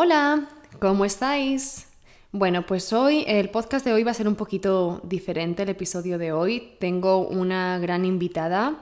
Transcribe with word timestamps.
Hola, 0.00 0.48
¿cómo 0.78 1.04
estáis? 1.04 1.88
Bueno, 2.30 2.64
pues 2.64 2.92
hoy 2.92 3.24
el 3.26 3.50
podcast 3.50 3.84
de 3.84 3.92
hoy 3.92 4.04
va 4.04 4.12
a 4.12 4.14
ser 4.14 4.28
un 4.28 4.36
poquito 4.36 5.00
diferente, 5.02 5.64
el 5.64 5.70
episodio 5.70 6.18
de 6.18 6.30
hoy. 6.30 6.74
Tengo 6.78 7.26
una 7.26 7.80
gran 7.80 8.04
invitada 8.04 8.78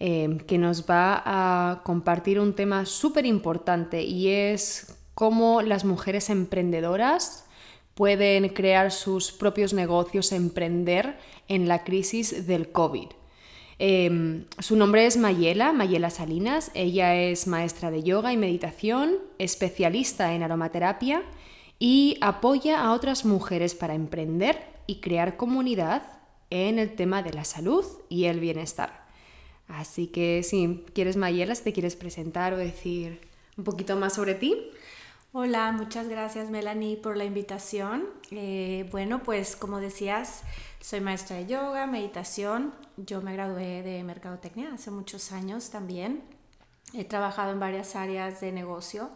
eh, 0.00 0.38
que 0.48 0.58
nos 0.58 0.90
va 0.90 1.22
a 1.24 1.82
compartir 1.84 2.40
un 2.40 2.56
tema 2.56 2.84
súper 2.84 3.26
importante 3.26 4.02
y 4.02 4.26
es 4.26 4.98
cómo 5.14 5.62
las 5.62 5.84
mujeres 5.84 6.30
emprendedoras 6.30 7.44
pueden 7.94 8.48
crear 8.48 8.90
sus 8.90 9.30
propios 9.30 9.72
negocios, 9.72 10.32
emprender 10.32 11.16
en 11.46 11.68
la 11.68 11.84
crisis 11.84 12.48
del 12.48 12.72
COVID. 12.72 13.06
Em, 13.82 14.44
su 14.58 14.76
nombre 14.76 15.06
es 15.06 15.16
Mayela, 15.16 15.72
Mayela 15.72 16.10
Salinas. 16.10 16.70
Ella 16.74 17.14
es 17.14 17.46
maestra 17.46 17.90
de 17.90 18.02
yoga 18.02 18.30
y 18.30 18.36
meditación, 18.36 19.16
especialista 19.38 20.34
en 20.34 20.42
aromaterapia 20.42 21.22
y 21.78 22.18
apoya 22.20 22.82
a 22.82 22.92
otras 22.92 23.24
mujeres 23.24 23.74
para 23.74 23.94
emprender 23.94 24.62
y 24.86 25.00
crear 25.00 25.38
comunidad 25.38 26.02
en 26.50 26.78
el 26.78 26.94
tema 26.94 27.22
de 27.22 27.32
la 27.32 27.44
salud 27.44 27.86
y 28.10 28.26
el 28.26 28.38
bienestar. 28.38 29.06
Así 29.66 30.08
que 30.08 30.42
si 30.42 30.84
quieres 30.92 31.16
Mayela, 31.16 31.54
si 31.54 31.64
te 31.64 31.72
quieres 31.72 31.96
presentar 31.96 32.52
o 32.52 32.58
decir 32.58 33.18
un 33.56 33.64
poquito 33.64 33.96
más 33.96 34.12
sobre 34.12 34.34
ti. 34.34 34.58
Hola, 35.32 35.70
muchas 35.70 36.08
gracias 36.08 36.50
Melanie 36.50 36.96
por 36.96 37.16
la 37.16 37.24
invitación. 37.24 38.04
Eh, 38.30 38.86
bueno, 38.90 39.22
pues 39.22 39.56
como 39.56 39.80
decías, 39.80 40.42
soy 40.80 41.00
maestra 41.00 41.36
de 41.36 41.46
yoga, 41.46 41.86
meditación. 41.86 42.74
Yo 43.06 43.22
me 43.22 43.32
gradué 43.32 43.82
de 43.82 44.02
mercadotecnia 44.04 44.74
hace 44.74 44.90
muchos 44.90 45.32
años 45.32 45.70
también. 45.70 46.22
He 46.92 47.04
trabajado 47.04 47.52
en 47.52 47.60
varias 47.60 47.96
áreas 47.96 48.40
de 48.40 48.52
negocio, 48.52 49.10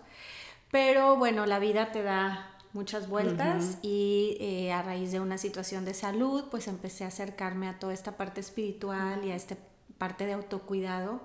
pero 0.70 1.16
bueno, 1.16 1.44
la 1.44 1.58
vida 1.58 1.92
te 1.92 2.02
da 2.02 2.50
muchas 2.72 3.08
vueltas 3.08 3.78
y 3.82 4.36
eh, 4.40 4.72
a 4.72 4.82
raíz 4.82 5.12
de 5.12 5.20
una 5.20 5.38
situación 5.38 5.84
de 5.84 5.92
salud, 5.92 6.44
pues 6.50 6.66
empecé 6.66 7.04
a 7.04 7.08
acercarme 7.08 7.68
a 7.68 7.78
toda 7.78 7.92
esta 7.92 8.16
parte 8.16 8.40
espiritual 8.40 9.24
y 9.24 9.32
a 9.32 9.36
esta 9.36 9.56
parte 9.98 10.24
de 10.24 10.32
autocuidado. 10.32 11.20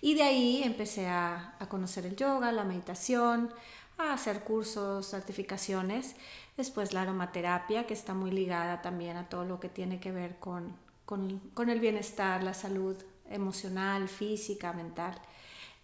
Y 0.00 0.14
de 0.14 0.22
ahí 0.22 0.62
empecé 0.62 1.08
a, 1.08 1.56
a 1.58 1.68
conocer 1.68 2.06
el 2.06 2.14
yoga, 2.14 2.52
la 2.52 2.64
meditación, 2.64 3.52
a 3.96 4.12
hacer 4.12 4.44
cursos, 4.44 5.10
certificaciones. 5.10 6.14
Después 6.56 6.92
la 6.92 7.02
aromaterapia, 7.02 7.86
que 7.86 7.94
está 7.94 8.14
muy 8.14 8.30
ligada 8.30 8.82
también 8.82 9.16
a 9.16 9.28
todo 9.28 9.44
lo 9.44 9.58
que 9.58 9.68
tiene 9.68 9.98
que 9.98 10.12
ver 10.12 10.38
con, 10.38 10.76
con, 11.08 11.70
el 11.70 11.80
bienestar, 11.80 12.42
la 12.42 12.52
salud 12.52 12.94
emocional, 13.30 14.10
física, 14.10 14.74
mental. 14.74 15.18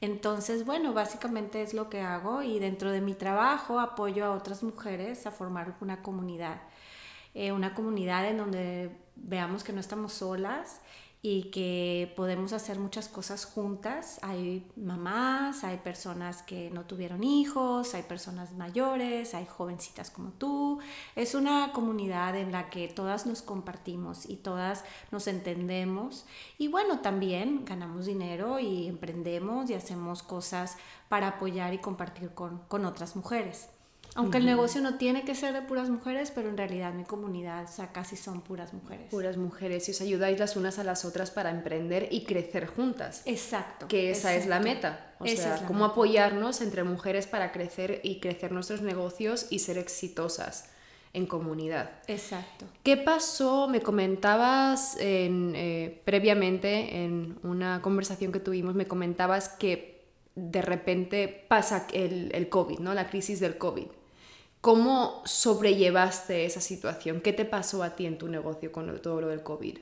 Entonces, 0.03 0.67
bueno, 0.67 0.93
básicamente 0.93 1.63
es 1.63 1.73
lo 1.73 1.89
que 1.89 2.03
hago 2.03 2.43
y 2.43 2.59
dentro 2.59 2.91
de 2.91 3.01
mi 3.01 3.15
trabajo 3.15 3.81
apoyo 3.81 4.27
a 4.27 4.33
otras 4.33 4.63
mujeres 4.63 5.27
a 5.27 5.31
formar 5.31 5.77
una 5.81 6.03
comunidad. 6.03 6.61
Eh, 7.33 7.53
una 7.53 7.73
comunidad 7.73 8.29
en 8.29 8.37
donde 8.37 8.91
veamos 9.17 9.65
que 9.65 9.73
no 9.73 9.81
estamos 9.81 10.13
solas 10.13 10.83
y 11.27 11.45
que 11.45 12.13
podemos 12.17 12.53
hacer 12.53 12.79
muchas 12.79 13.09
cosas 13.09 13.47
juntas. 13.47 14.19
Hay 14.21 14.71
mamás, 14.77 15.65
hay 15.65 15.79
personas 15.79 16.43
que 16.43 16.69
no 16.69 16.85
tuvieron 16.85 17.25
hijos, 17.25 17.95
hay 17.95 18.03
personas 18.03 18.53
mayores, 18.53 19.33
hay 19.33 19.47
jovencitas 19.47 20.11
como 20.11 20.33
tú. 20.33 20.81
Es 21.17 21.35
una 21.35 21.73
comunidad 21.73 22.37
en 22.37 22.53
la 22.53 22.69
que 22.69 22.89
todas 22.89 23.25
nos 23.25 23.41
compartimos 23.41 24.29
y 24.29 24.37
todas 24.37 24.85
nos 25.11 25.27
entendemos. 25.27 26.27
Y 26.59 26.69
bueno, 26.69 27.01
también 27.01 27.65
ganamos 27.65 28.05
dinero 28.05 28.59
y 28.59 28.87
emprendemos 28.87 29.71
y 29.71 29.75
hacemos 29.75 30.23
cosas 30.23 30.77
para 31.09 31.29
apoyar 31.29 31.73
y 31.73 31.79
compartir 31.79 32.35
con, 32.35 32.59
con 32.69 32.85
otras 32.85 33.17
mujeres. 33.17 33.71
Aunque 34.17 34.39
el 34.39 34.47
negocio 34.47 34.81
no 34.81 34.97
tiene 34.97 35.25
que 35.25 35.35
ser 35.35 35.53
de 35.53 35.63
puras 35.63 35.91
mujeres, 35.91 36.31
pero 36.31 36.49
en 36.49 36.57
realidad 36.57 36.95
mi 36.95 37.05
comunidad, 37.05 37.65
o 37.65 37.73
sea, 37.73 37.93
casi 37.93 38.17
son 38.17 38.43
puras 38.43 38.73
mujeres. 38.73 39.11
Puras 39.11 39.37
mujeres 39.37 39.89
y 39.89 39.91
os 39.91 40.01
ayudáis 40.01 40.39
las 40.39 40.57
unas 40.57 40.79
a 40.79 40.85
las 40.85 41.05
otras 41.05 41.33
para 41.33 41.51
emprender 41.51 42.09
y 42.13 42.25
crecer 42.25 42.67
juntas. 42.67 43.23
Exacto. 43.25 43.89
Que 43.89 44.11
esa 44.11 44.35
es 44.35 44.47
la 44.47 44.61
meta. 44.61 45.15
O 45.19 45.27
sea, 45.27 45.65
cómo 45.67 45.85
apoyarnos 45.85 46.61
entre 46.61 46.85
mujeres 46.85 47.27
para 47.27 47.51
crecer 47.51 48.01
y 48.05 48.21
crecer 48.21 48.53
nuestros 48.53 48.83
negocios 48.83 49.47
y 49.51 49.59
ser 49.59 49.79
exitosas 49.79 50.71
en 51.13 51.27
comunidad. 51.27 51.91
Exacto. 52.07 52.67
¿Qué 52.83 52.97
pasó? 52.97 53.69
Me 53.69 53.81
comentabas 53.81 54.97
eh, 55.01 56.03
previamente 56.05 57.05
en 57.05 57.39
una 57.43 57.81
conversación 57.83 58.31
que 58.33 58.41
tuvimos, 58.41 58.75
me 58.75 58.87
comentabas 58.87 59.49
que 59.49 60.05
de 60.35 60.63
repente 60.63 61.47
pasa 61.49 61.87
el, 61.93 62.31
el 62.35 62.49
COVID, 62.49 62.81
¿no? 62.81 62.95
La 62.95 63.09
crisis 63.09 63.41
del 63.41 63.59
COVID. 63.59 63.87
¿Cómo 64.65 65.21
sobrellevaste 65.27 66.47
esa 66.47 66.63
situación? 66.63 67.21
¿Qué 67.21 67.35
te 67.35 67.45
pasó 67.45 67.83
a 67.83 67.97
ti 67.97 68.07
en 68.07 68.17
tu 68.17 68.29
negocio 68.29 68.73
con 68.73 68.99
todo 69.03 69.21
lo 69.21 69.29
del 69.29 69.43
COVID? 69.43 69.77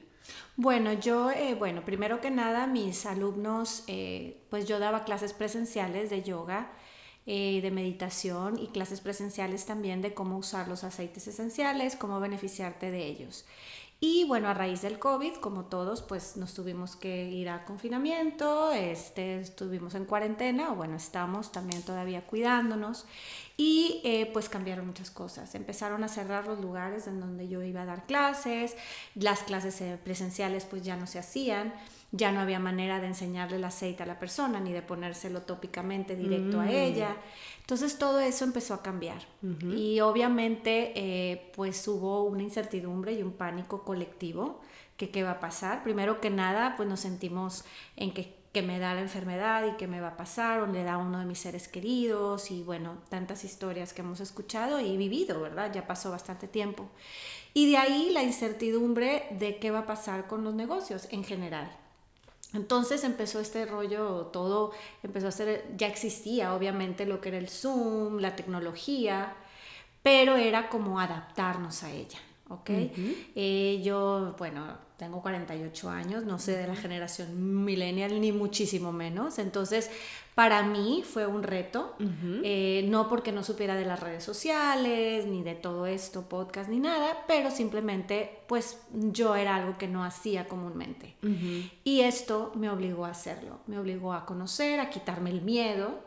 Bueno, 0.56 0.92
yo, 0.92 1.30
eh, 1.30 1.54
bueno, 1.54 1.84
primero 1.84 2.20
que 2.20 2.32
nada, 2.32 2.66
mis 2.66 3.06
alumnos, 3.06 3.84
eh, 3.86 4.42
pues 4.50 4.66
yo 4.66 4.80
daba 4.80 5.04
clases 5.04 5.34
presenciales 5.34 6.10
de 6.10 6.24
yoga, 6.24 6.72
eh, 7.26 7.60
de 7.62 7.70
meditación 7.70 8.58
y 8.58 8.72
clases 8.72 9.00
presenciales 9.00 9.66
también 9.66 10.02
de 10.02 10.14
cómo 10.14 10.36
usar 10.36 10.66
los 10.66 10.82
aceites 10.82 11.28
esenciales, 11.28 11.94
cómo 11.94 12.18
beneficiarte 12.18 12.90
de 12.90 13.06
ellos. 13.06 13.46
Y 14.04 14.24
bueno, 14.24 14.48
a 14.48 14.54
raíz 14.54 14.82
del 14.82 14.98
COVID, 14.98 15.34
como 15.34 15.66
todos, 15.66 16.02
pues 16.02 16.36
nos 16.36 16.54
tuvimos 16.54 16.96
que 16.96 17.30
ir 17.30 17.48
a 17.48 17.64
confinamiento, 17.64 18.72
este, 18.72 19.38
estuvimos 19.38 19.94
en 19.94 20.06
cuarentena, 20.06 20.72
o 20.72 20.74
bueno, 20.74 20.96
estamos 20.96 21.52
también 21.52 21.82
todavía 21.82 22.26
cuidándonos. 22.26 23.06
Y 23.56 24.00
eh, 24.02 24.28
pues 24.32 24.48
cambiaron 24.48 24.88
muchas 24.88 25.12
cosas. 25.12 25.54
Empezaron 25.54 26.02
a 26.02 26.08
cerrar 26.08 26.48
los 26.48 26.60
lugares 26.60 27.06
en 27.06 27.20
donde 27.20 27.46
yo 27.46 27.62
iba 27.62 27.82
a 27.82 27.84
dar 27.84 28.02
clases, 28.02 28.76
las 29.14 29.44
clases 29.44 29.80
eh, 29.80 29.96
presenciales 30.02 30.64
pues 30.64 30.82
ya 30.82 30.96
no 30.96 31.06
se 31.06 31.20
hacían 31.20 31.72
ya 32.12 32.30
no 32.30 32.40
había 32.40 32.58
manera 32.58 33.00
de 33.00 33.06
enseñarle 33.06 33.56
el 33.56 33.64
aceite 33.64 34.02
a 34.02 34.06
la 34.06 34.18
persona 34.18 34.60
ni 34.60 34.72
de 34.72 34.82
ponérselo 34.82 35.42
tópicamente 35.42 36.14
directo 36.14 36.60
a 36.60 36.64
mm. 36.64 36.68
ella. 36.68 37.16
Entonces 37.72 37.96
todo 37.96 38.20
eso 38.20 38.44
empezó 38.44 38.74
a 38.74 38.82
cambiar 38.82 39.22
y 39.74 40.00
obviamente 40.00 40.92
eh, 40.94 41.50
pues 41.56 41.88
hubo 41.88 42.22
una 42.24 42.42
incertidumbre 42.42 43.14
y 43.14 43.22
un 43.22 43.32
pánico 43.32 43.82
colectivo 43.82 44.60
que 44.98 45.08
qué 45.08 45.22
va 45.22 45.30
a 45.30 45.40
pasar. 45.40 45.82
Primero 45.82 46.20
que 46.20 46.28
nada 46.28 46.74
pues 46.76 46.86
nos 46.86 47.00
sentimos 47.00 47.64
en 47.96 48.12
que, 48.12 48.36
que 48.52 48.60
me 48.60 48.78
da 48.78 48.92
la 48.92 49.00
enfermedad 49.00 49.64
y 49.66 49.78
qué 49.78 49.86
me 49.86 50.02
va 50.02 50.08
a 50.08 50.16
pasar 50.18 50.60
o 50.60 50.66
le 50.66 50.84
da 50.84 50.94
a 50.94 50.98
uno 50.98 51.18
de 51.18 51.24
mis 51.24 51.38
seres 51.38 51.66
queridos 51.66 52.50
y 52.50 52.62
bueno, 52.62 52.98
tantas 53.08 53.42
historias 53.42 53.94
que 53.94 54.02
hemos 54.02 54.20
escuchado 54.20 54.78
y 54.78 54.98
vivido, 54.98 55.40
¿verdad? 55.40 55.72
Ya 55.72 55.86
pasó 55.86 56.10
bastante 56.10 56.48
tiempo. 56.48 56.90
Y 57.54 57.70
de 57.70 57.78
ahí 57.78 58.10
la 58.10 58.22
incertidumbre 58.22 59.28
de 59.30 59.56
qué 59.56 59.70
va 59.70 59.78
a 59.78 59.86
pasar 59.86 60.26
con 60.26 60.44
los 60.44 60.52
negocios 60.52 61.08
en 61.10 61.24
general. 61.24 61.74
Entonces 62.54 63.04
empezó 63.04 63.40
este 63.40 63.64
rollo, 63.64 64.26
todo 64.26 64.72
empezó 65.02 65.28
a 65.28 65.32
ser, 65.32 65.64
ya 65.76 65.86
existía 65.86 66.54
obviamente 66.54 67.06
lo 67.06 67.20
que 67.20 67.30
era 67.30 67.38
el 67.38 67.48
Zoom, 67.48 68.18
la 68.18 68.36
tecnología, 68.36 69.34
pero 70.02 70.36
era 70.36 70.68
como 70.68 71.00
adaptarnos 71.00 71.82
a 71.82 71.90
ella, 71.90 72.18
¿ok? 72.48 72.70
Eh, 72.70 73.80
yo, 73.82 74.34
bueno, 74.38 74.76
tengo 74.98 75.22
48 75.22 75.90
años, 75.90 76.24
no 76.24 76.38
sé 76.38 76.56
de 76.56 76.66
la 76.66 76.76
generación 76.76 77.64
millennial 77.64 78.20
ni 78.20 78.32
muchísimo 78.32 78.92
menos, 78.92 79.38
entonces 79.38 79.90
para 80.34 80.62
mí 80.62 81.04
fue 81.04 81.26
un 81.26 81.42
reto, 81.42 81.94
eh, 82.42 82.86
no 82.88 83.08
porque 83.08 83.32
no 83.32 83.42
supiera 83.42 83.74
de 83.74 83.84
las 83.84 84.00
redes 84.00 84.24
sociales, 84.24 85.26
ni 85.26 85.42
de 85.42 85.54
todo 85.54 85.84
esto, 85.86 86.28
podcast, 86.28 86.70
ni 86.70 86.80
nada, 86.80 87.24
pero 87.26 87.50
simplemente 87.50 88.40
pues 88.46 88.80
yo 88.92 89.36
era 89.36 89.56
algo 89.56 89.76
que 89.76 89.88
no 89.88 90.04
hacía 90.04 90.48
comúnmente. 90.48 91.16
Y 91.84 92.00
esto 92.00 92.52
me 92.54 92.70
obligó 92.70 93.04
a 93.04 93.10
hacerlo, 93.10 93.60
me 93.66 93.78
obligó 93.78 94.14
a 94.14 94.24
conocer, 94.24 94.80
a 94.80 94.88
quitarme 94.88 95.30
el 95.30 95.42
miedo, 95.42 96.00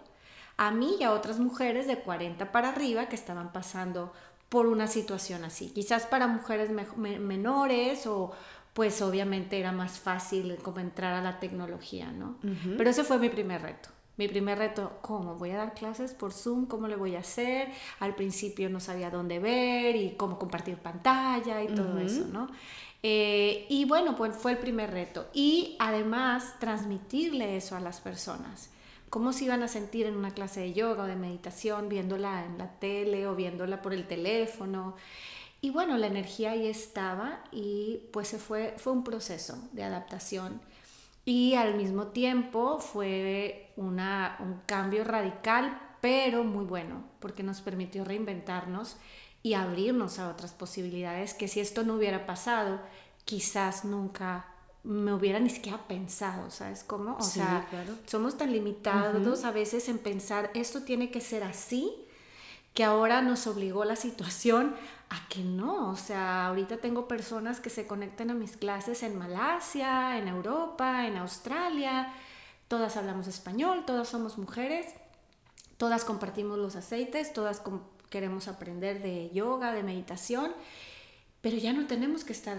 a 0.58 0.72
mí 0.72 0.96
y 1.00 1.04
a 1.04 1.12
otras 1.12 1.40
mujeres 1.40 1.86
de 1.86 2.00
40 2.00 2.52
para 2.52 2.70
arriba 2.70 3.08
que 3.08 3.16
estaban 3.16 3.52
pasando 3.52 4.12
por 4.50 4.66
una 4.66 4.88
situación 4.88 5.44
así. 5.44 5.70
Quizás 5.70 6.08
para 6.08 6.28
mujeres 6.28 6.72
menores 6.98 8.08
o 8.08 8.32
pues 8.74 9.02
obviamente 9.02 9.60
era 9.60 9.72
más 9.72 10.00
fácil 10.00 10.58
como 10.62 10.80
entrar 10.80 11.14
a 11.14 11.22
la 11.22 11.40
tecnología, 11.40 12.12
¿no? 12.12 12.38
Pero 12.78 12.90
ese 12.90 13.04
fue 13.04 13.20
mi 13.20 13.30
primer 13.30 13.62
reto. 13.62 13.90
Mi 14.18 14.28
primer 14.30 14.58
reto, 14.58 15.00
¿cómo? 15.02 15.36
¿Voy 15.36 15.52
a 15.52 15.58
dar 15.58 15.74
clases 15.74 16.14
por 16.14 16.32
Zoom? 16.32 16.68
¿Cómo 16.68 16.88
le 16.88 16.96
voy 16.96 17.16
a 17.16 17.20
hacer? 17.20 17.70
Al 18.00 18.16
principio 18.16 18.70
no 18.70 18.80
sabía 18.80 19.10
dónde 19.10 19.40
ver 19.40 19.96
y 19.96 20.12
cómo 20.12 20.40
compartir 20.40 20.78
pantalla 20.78 21.62
y 21.62 21.68
todo 21.68 22.00
eso, 22.00 22.26
¿no? 22.32 22.48
Eh, 23.04 23.66
y 23.70 23.84
bueno, 23.86 24.16
pues 24.16 24.36
fue 24.36 24.54
el 24.54 24.58
primer 24.58 24.92
reto. 24.92 25.28
Y 25.34 25.76
además 25.80 26.56
transmitirle 26.60 27.58
eso 27.58 27.76
a 27.76 27.82
las 27.82 28.00
personas. 28.00 28.70
¿Cómo 29.10 29.34
se 29.34 29.46
iban 29.46 29.64
a 29.64 29.68
sentir 29.68 30.06
en 30.06 30.16
una 30.16 30.32
clase 30.32 30.62
de 30.62 30.74
yoga 30.74 31.04
o 31.04 31.08
de 31.08 31.16
meditación 31.16 31.90
viéndola 31.90 32.46
en 32.46 32.58
la 32.58 32.72
tele 32.80 33.28
o 33.28 33.36
viéndola 33.36 33.82
por 33.82 33.94
el 33.94 34.08
teléfono? 34.08 34.96
Y 35.62 35.72
bueno, 35.72 35.98
la 35.98 36.08
energía 36.08 36.52
ahí 36.52 36.68
estaba 36.68 37.44
y 37.52 38.02
pues 38.12 38.30
se 38.30 38.40
fue, 38.40 38.76
fue 38.78 38.94
un 38.94 39.04
proceso 39.04 39.58
de 39.72 39.84
adaptación 39.84 40.62
y 41.26 41.56
al 41.56 41.76
mismo 41.76 42.08
tiempo 42.08 42.80
fue 42.80 43.74
una, 43.76 44.38
un 44.40 44.62
cambio 44.68 45.04
radical, 45.04 45.82
pero 46.00 46.44
muy 46.44 46.66
bueno, 46.66 47.04
porque 47.20 47.42
nos 47.42 47.62
permitió 47.62 48.06
reinventarnos 48.06 48.98
y 49.42 49.56
abrirnos 49.56 50.20
a 50.20 50.30
otras 50.30 50.54
posibilidades 50.54 51.34
que 51.34 51.48
si 51.48 51.60
esto 51.60 51.84
no 51.84 51.96
hubiera 51.96 52.28
pasado, 52.28 52.80
quizás 53.26 53.86
nunca 53.86 54.46
me 54.84 55.14
hubiera 55.14 55.40
ni 55.40 55.50
siquiera 55.50 55.88
pensado, 55.88 56.52
¿sabes 56.52 56.84
cómo? 56.84 57.18
O 57.18 57.24
sea, 57.24 57.68
somos 58.06 58.38
tan 58.38 58.52
limitados 58.52 59.44
a 59.44 59.52
veces 59.52 59.90
en 59.90 59.98
pensar 59.98 60.52
esto 60.54 60.84
tiene 60.84 61.10
que 61.10 61.22
ser 61.22 61.44
así, 61.44 62.05
que 62.76 62.84
ahora 62.84 63.22
nos 63.22 63.48
obligó 63.48 63.86
la 63.86 63.96
situación 63.96 64.76
a 65.10 65.28
que 65.30 65.40
no. 65.40 65.90
O 65.90 65.96
sea, 65.96 66.48
ahorita 66.48 66.78
tengo 66.78 67.08
personas 67.08 67.60
que 67.60 67.70
se 67.70 67.88
conectan 67.88 68.30
a 68.30 68.34
mis 68.34 68.58
clases 68.58 69.02
en 69.02 69.18
Malasia, 69.18 70.18
en 70.20 70.28
Europa, 70.28 71.08
en 71.08 71.18
Australia. 71.18 72.14
Todas 72.68 72.98
hablamos 72.98 73.28
español, 73.28 73.86
todas 73.88 74.10
somos 74.10 74.38
mujeres, 74.38 74.94
todas 75.78 76.04
compartimos 76.04 76.58
los 76.60 76.76
aceites, 76.76 77.32
todas 77.34 77.62
queremos 78.10 78.48
aprender 78.50 79.02
de 79.02 79.32
yoga, 79.34 79.72
de 79.72 79.84
meditación, 79.84 80.52
pero 81.42 81.58
ya 81.58 81.72
no 81.72 81.88
tenemos 81.88 82.26
que 82.26 82.34
estar 82.34 82.58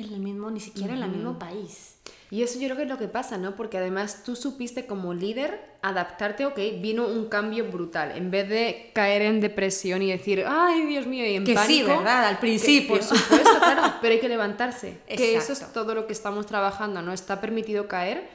en 0.00 0.12
el 0.12 0.20
mismo, 0.20 0.50
ni 0.50 0.60
siquiera 0.60 0.94
en 0.94 1.02
el 1.02 1.10
mismo 1.10 1.38
país. 1.38 1.96
Y 2.30 2.44
eso 2.44 2.60
yo 2.60 2.66
creo 2.66 2.76
que 2.76 2.82
es 2.84 2.88
lo 2.88 2.98
que 2.98 3.08
pasa, 3.08 3.38
¿no? 3.38 3.56
Porque 3.56 3.78
además 3.78 4.22
tú 4.24 4.36
supiste 4.36 4.86
como 4.86 5.14
líder 5.14 5.60
adaptarte, 5.82 6.46
ok, 6.46 6.58
vino 6.80 7.06
un 7.06 7.28
cambio 7.28 7.68
brutal. 7.70 8.16
En 8.16 8.30
vez 8.30 8.48
de 8.48 8.92
caer 8.94 9.22
en 9.22 9.40
depresión 9.40 10.00
y 10.02 10.12
decir, 10.12 10.44
ay, 10.46 10.86
Dios 10.86 11.06
mío, 11.06 11.26
y 11.26 11.34
en 11.34 11.44
que 11.44 11.54
pánico. 11.54 11.90
Sí, 11.90 11.96
¿verdad? 11.98 12.26
Al 12.26 12.38
principio. 12.38 12.96
por 12.96 13.02
supuesto, 13.02 13.58
claro, 13.58 13.94
pero 14.00 14.14
hay 14.14 14.20
que 14.20 14.28
levantarse. 14.28 14.98
Que 15.08 15.34
eso 15.34 15.52
es 15.52 15.72
todo 15.72 15.94
lo 15.94 16.06
que 16.06 16.12
estamos 16.12 16.46
trabajando, 16.46 17.02
¿no? 17.02 17.12
Está 17.12 17.40
permitido 17.40 17.88
caer, 17.88 18.28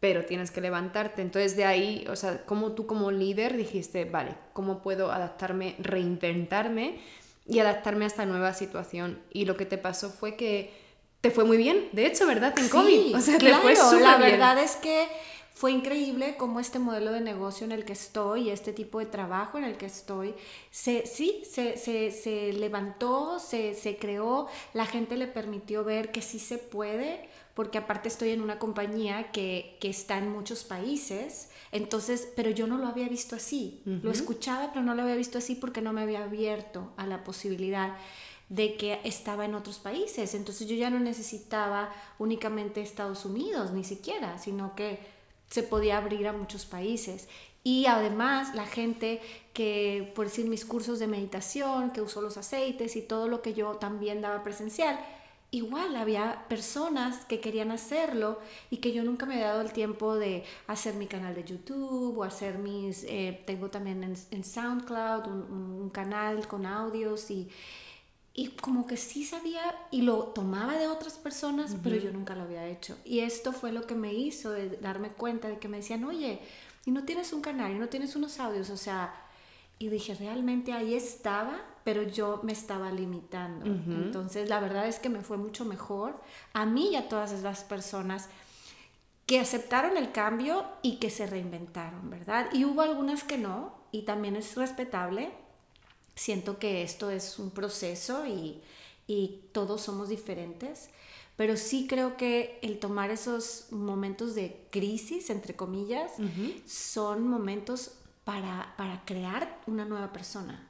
pero 0.00 0.24
tienes 0.24 0.50
que 0.50 0.62
levantarte. 0.62 1.20
Entonces 1.20 1.54
de 1.54 1.66
ahí, 1.66 2.06
o 2.08 2.16
sea, 2.16 2.46
como 2.46 2.72
tú 2.72 2.86
como 2.86 3.10
líder 3.10 3.58
dijiste, 3.58 4.06
vale, 4.06 4.36
¿cómo 4.54 4.80
puedo 4.80 5.12
adaptarme, 5.12 5.76
reinventarme 5.80 6.98
y 7.46 7.58
adaptarme 7.58 8.04
a 8.04 8.08
esta 8.08 8.24
nueva 8.24 8.54
situación? 8.54 9.18
Y 9.30 9.44
lo 9.44 9.58
que 9.58 9.66
te 9.66 9.76
pasó 9.76 10.08
fue 10.08 10.34
que 10.36 10.83
te 11.24 11.30
fue 11.30 11.44
muy 11.44 11.56
bien, 11.56 11.88
de 11.92 12.04
hecho, 12.04 12.26
¿verdad? 12.26 12.52
En 12.58 12.68
COVID. 12.68 13.16
O 13.16 13.20
sea, 13.22 13.38
claro, 13.38 13.62
fue 13.62 13.98
la 13.98 14.18
verdad 14.18 14.58
es 14.58 14.76
que 14.76 15.08
fue 15.54 15.72
increíble 15.72 16.34
cómo 16.36 16.60
este 16.60 16.78
modelo 16.78 17.12
de 17.12 17.22
negocio 17.22 17.64
en 17.64 17.72
el 17.72 17.86
que 17.86 17.94
estoy 17.94 18.50
este 18.50 18.74
tipo 18.74 18.98
de 18.98 19.06
trabajo 19.06 19.56
en 19.56 19.64
el 19.64 19.78
que 19.78 19.86
estoy, 19.86 20.34
se, 20.70 21.06
sí, 21.06 21.42
se, 21.50 21.78
se, 21.78 22.10
se 22.10 22.52
levantó, 22.52 23.38
se, 23.38 23.72
se, 23.72 23.96
creó, 23.96 24.48
la 24.74 24.84
gente 24.84 25.16
le 25.16 25.26
permitió 25.26 25.82
ver 25.82 26.12
que 26.12 26.20
sí 26.20 26.38
se 26.38 26.58
puede, 26.58 27.26
porque 27.54 27.78
aparte 27.78 28.10
estoy 28.10 28.28
en 28.32 28.42
una 28.42 28.58
compañía 28.58 29.30
que, 29.32 29.78
que 29.80 29.88
está 29.88 30.18
en 30.18 30.28
muchos 30.28 30.62
países, 30.62 31.48
entonces, 31.72 32.28
pero 32.36 32.50
yo 32.50 32.66
no 32.66 32.76
lo 32.76 32.86
había 32.86 33.08
visto 33.08 33.34
así, 33.34 33.80
lo 33.86 34.10
escuchaba, 34.10 34.74
pero 34.74 34.84
no 34.84 34.94
lo 34.94 35.00
había 35.00 35.16
visto 35.16 35.38
así 35.38 35.54
porque 35.54 35.80
no 35.80 35.94
me 35.94 36.02
había 36.02 36.22
abierto 36.22 36.92
a 36.98 37.06
la 37.06 37.24
posibilidad 37.24 37.96
de 38.48 38.76
que 38.76 39.00
estaba 39.04 39.44
en 39.44 39.54
otros 39.54 39.78
países. 39.78 40.34
Entonces 40.34 40.68
yo 40.68 40.76
ya 40.76 40.90
no 40.90 41.00
necesitaba 41.00 41.92
únicamente 42.18 42.80
Estados 42.80 43.24
Unidos, 43.24 43.72
ni 43.72 43.84
siquiera, 43.84 44.38
sino 44.38 44.74
que 44.74 44.98
se 45.50 45.62
podía 45.62 45.98
abrir 45.98 46.26
a 46.28 46.32
muchos 46.32 46.66
países. 46.66 47.28
Y 47.62 47.86
además 47.86 48.54
la 48.54 48.66
gente 48.66 49.20
que, 49.54 50.12
por 50.14 50.26
decir, 50.26 50.46
mis 50.46 50.64
cursos 50.64 50.98
de 50.98 51.06
meditación, 51.06 51.92
que 51.92 52.02
usó 52.02 52.20
los 52.20 52.36
aceites 52.36 52.94
y 52.96 53.02
todo 53.02 53.26
lo 53.26 53.40
que 53.40 53.54
yo 53.54 53.72
también 53.76 54.20
daba 54.20 54.42
presencial, 54.42 54.98
igual 55.50 55.94
había 55.96 56.44
personas 56.48 57.24
que 57.26 57.40
querían 57.40 57.70
hacerlo 57.70 58.40
y 58.70 58.78
que 58.78 58.92
yo 58.92 59.04
nunca 59.04 59.24
me 59.24 59.38
he 59.38 59.42
dado 59.42 59.60
el 59.60 59.72
tiempo 59.72 60.16
de 60.16 60.44
hacer 60.66 60.94
mi 60.94 61.06
canal 61.06 61.34
de 61.34 61.44
YouTube 61.44 62.18
o 62.18 62.24
hacer 62.24 62.58
mis, 62.58 63.04
eh, 63.04 63.42
tengo 63.46 63.70
también 63.70 64.02
en, 64.02 64.44
SoundCloud 64.44 65.26
un, 65.28 65.90
canal 65.90 66.48
con 66.48 66.66
audios 66.66 67.30
y, 67.30 67.48
y 68.36 68.48
como 68.48 68.86
que 68.86 68.96
sí 68.96 69.24
sabía 69.24 69.62
y 69.92 70.02
lo 70.02 70.24
tomaba 70.24 70.76
de 70.76 70.88
otras 70.88 71.14
personas, 71.14 71.76
pero 71.84 71.94
yo 71.94 72.12
nunca 72.12 72.34
lo 72.34 72.42
había 72.42 72.66
hecho. 72.66 72.98
Y 73.04 73.20
esto 73.20 73.52
fue 73.52 73.70
lo 73.70 73.86
que 73.86 73.94
me 73.94 74.12
hizo 74.12 74.50
de 74.50 74.70
darme 74.78 75.10
cuenta 75.10 75.46
de 75.46 75.58
que 75.58 75.68
me 75.68 75.76
decían, 75.76 76.02
oye, 76.04 76.40
y 76.84 76.90
no 76.90 77.04
tienes 77.04 77.32
un 77.32 77.40
canal, 77.40 77.72
y 77.72 77.78
no 77.78 77.88
tienes 77.88 78.16
unos 78.16 78.40
audios, 78.40 78.70
o 78.70 78.76
sea, 78.76 79.14
y 79.78 79.88
dije, 79.88 80.16
realmente 80.16 80.72
ahí 80.72 80.94
estaba, 80.94 81.60
pero 81.84 82.02
yo 82.02 82.40
me 82.42 82.52
estaba 82.52 82.90
limitando. 82.90 83.66
Entonces, 83.66 84.48
la 84.48 84.58
verdad 84.58 84.88
es 84.88 84.98
que 84.98 85.08
me 85.08 85.20
fue 85.20 85.36
mucho 85.36 85.64
mejor 85.64 86.20
a 86.54 86.66
mí 86.66 86.90
y 86.90 86.96
a 86.96 87.08
todas 87.08 87.30
esas 87.30 87.62
personas 87.62 88.28
que 89.26 89.38
aceptaron 89.38 89.96
el 89.96 90.10
cambio 90.10 90.64
y 90.82 90.96
que 90.96 91.08
se 91.08 91.26
reinventaron, 91.26 92.10
¿verdad? 92.10 92.48
Y 92.52 92.64
hubo 92.64 92.82
algunas 92.82 93.22
que 93.22 93.38
no, 93.38 93.74
y 93.92 94.02
también 94.02 94.36
es 94.36 94.56
respetable, 94.56 95.32
Siento 96.14 96.58
que 96.58 96.82
esto 96.82 97.10
es 97.10 97.38
un 97.38 97.50
proceso 97.50 98.24
y, 98.26 98.62
todos 99.52 99.82
somos 99.82 100.08
diferentes, 100.08 100.88
pero 101.36 101.56
sí 101.56 101.86
creo 101.86 102.16
que 102.16 102.58
el 102.62 102.78
tomar 102.78 103.10
esos 103.10 103.66
momentos 103.70 104.34
de 104.34 104.66
crisis, 104.70 105.30
entre 105.30 105.54
comillas, 105.54 106.12
son 106.66 107.28
momentos 107.28 107.92
para, 108.24 108.74
para 108.78 109.04
crear 109.04 109.60
una 109.66 109.84
nueva 109.84 110.12
persona. 110.12 110.68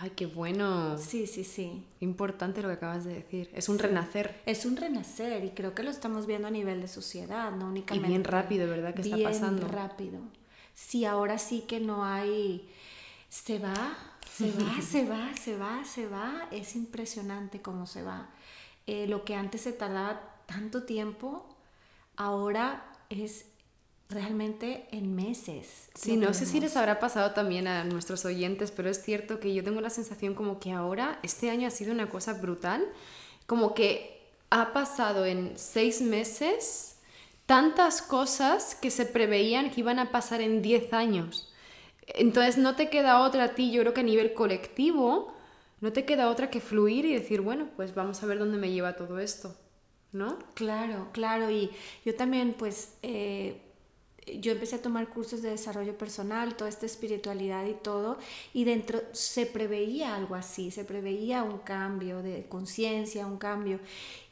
Ay, 0.00 0.10
qué 0.10 0.26
bueno. 0.26 0.98
Sí, 0.98 1.26
sí, 1.26 1.44
sí. 1.44 1.84
Importante 2.00 2.60
lo 2.60 2.68
que 2.68 2.74
acabas 2.74 3.04
de 3.04 3.14
decir. 3.14 3.50
Es 3.54 3.68
un 3.68 3.78
renacer. 3.78 4.42
Es 4.44 4.66
un 4.66 4.76
renacer 4.76 5.44
y 5.44 5.50
creo 5.50 5.74
que 5.74 5.82
lo 5.82 5.90
estamos 5.90 6.26
viendo 6.26 6.48
a 6.48 6.50
nivel 6.50 6.80
de 6.80 6.88
sociedad, 6.88 7.50
no 7.52 7.68
únicamente. 7.68 8.08
Y 8.08 8.10
bien 8.10 8.24
rápido, 8.24 8.68
¿verdad? 8.68 8.94
Que 8.94 9.02
está 9.02 9.16
pasando. 9.22 9.62
Bien 9.62 9.72
rápido. 9.72 10.20
Sí, 10.74 11.04
ahora 11.04 11.38
sí 11.38 11.62
que 11.66 11.80
no 11.80 12.04
hay. 12.04 12.68
Se 13.28 13.58
va, 13.58 13.96
se 14.36 14.52
va, 14.52 14.80
se 14.82 15.04
va, 15.04 15.36
se 15.36 15.56
va, 15.56 15.84
se 15.84 16.06
va. 16.06 16.48
Es 16.50 16.76
impresionante 16.76 17.62
cómo 17.62 17.86
se 17.86 18.02
va. 18.02 18.28
Eh, 18.86 19.06
lo 19.06 19.24
que 19.24 19.34
antes 19.34 19.62
se 19.62 19.72
tardaba 19.72 20.20
tanto 20.46 20.84
tiempo, 20.84 21.46
ahora 22.16 22.92
es 23.10 23.46
realmente 24.08 24.86
en 24.92 25.14
meses. 25.14 25.88
Sí, 25.94 26.16
no 26.16 26.32
sé 26.32 26.46
si 26.46 26.60
les 26.60 26.76
habrá 26.76 27.00
pasado 27.00 27.32
también 27.32 27.66
a 27.66 27.82
nuestros 27.84 28.24
oyentes, 28.24 28.70
pero 28.70 28.88
es 28.88 29.02
cierto 29.02 29.40
que 29.40 29.52
yo 29.52 29.64
tengo 29.64 29.80
la 29.80 29.90
sensación 29.90 30.34
como 30.34 30.60
que 30.60 30.72
ahora, 30.72 31.18
este 31.22 31.50
año 31.50 31.66
ha 31.66 31.72
sido 31.72 31.92
una 31.92 32.08
cosa 32.08 32.34
brutal, 32.34 32.84
como 33.46 33.74
que 33.74 34.22
ha 34.50 34.72
pasado 34.72 35.26
en 35.26 35.58
seis 35.58 36.00
meses 36.00 36.98
tantas 37.46 38.02
cosas 38.02 38.76
que 38.76 38.90
se 38.90 39.06
preveían 39.06 39.70
que 39.70 39.80
iban 39.80 39.98
a 39.98 40.12
pasar 40.12 40.40
en 40.40 40.62
diez 40.62 40.92
años. 40.92 41.52
Entonces 42.06 42.58
no 42.58 42.76
te 42.76 42.88
queda 42.88 43.20
otra 43.20 43.44
a 43.44 43.54
ti, 43.54 43.70
yo 43.72 43.82
creo 43.82 43.94
que 43.94 44.00
a 44.00 44.04
nivel 44.04 44.32
colectivo, 44.32 45.34
no 45.80 45.92
te 45.92 46.04
queda 46.04 46.30
otra 46.30 46.50
que 46.50 46.60
fluir 46.60 47.04
y 47.04 47.14
decir, 47.14 47.40
bueno, 47.40 47.68
pues 47.76 47.94
vamos 47.94 48.22
a 48.22 48.26
ver 48.26 48.38
dónde 48.38 48.58
me 48.58 48.70
lleva 48.70 48.96
todo 48.96 49.18
esto, 49.18 49.54
¿no? 50.12 50.38
Claro, 50.54 51.08
claro. 51.12 51.50
Y 51.50 51.70
yo 52.04 52.14
también, 52.14 52.54
pues, 52.54 52.94
eh, 53.02 53.60
yo 54.40 54.52
empecé 54.52 54.76
a 54.76 54.82
tomar 54.82 55.08
cursos 55.08 55.42
de 55.42 55.50
desarrollo 55.50 55.96
personal, 55.98 56.56
toda 56.56 56.70
esta 56.70 56.86
espiritualidad 56.86 57.64
y 57.66 57.74
todo, 57.74 58.18
y 58.52 58.64
dentro 58.64 59.00
se 59.12 59.46
preveía 59.46 60.16
algo 60.16 60.34
así, 60.34 60.70
se 60.70 60.84
preveía 60.84 61.42
un 61.42 61.58
cambio 61.58 62.22
de 62.22 62.46
conciencia, 62.48 63.26
un 63.26 63.38
cambio, 63.38 63.78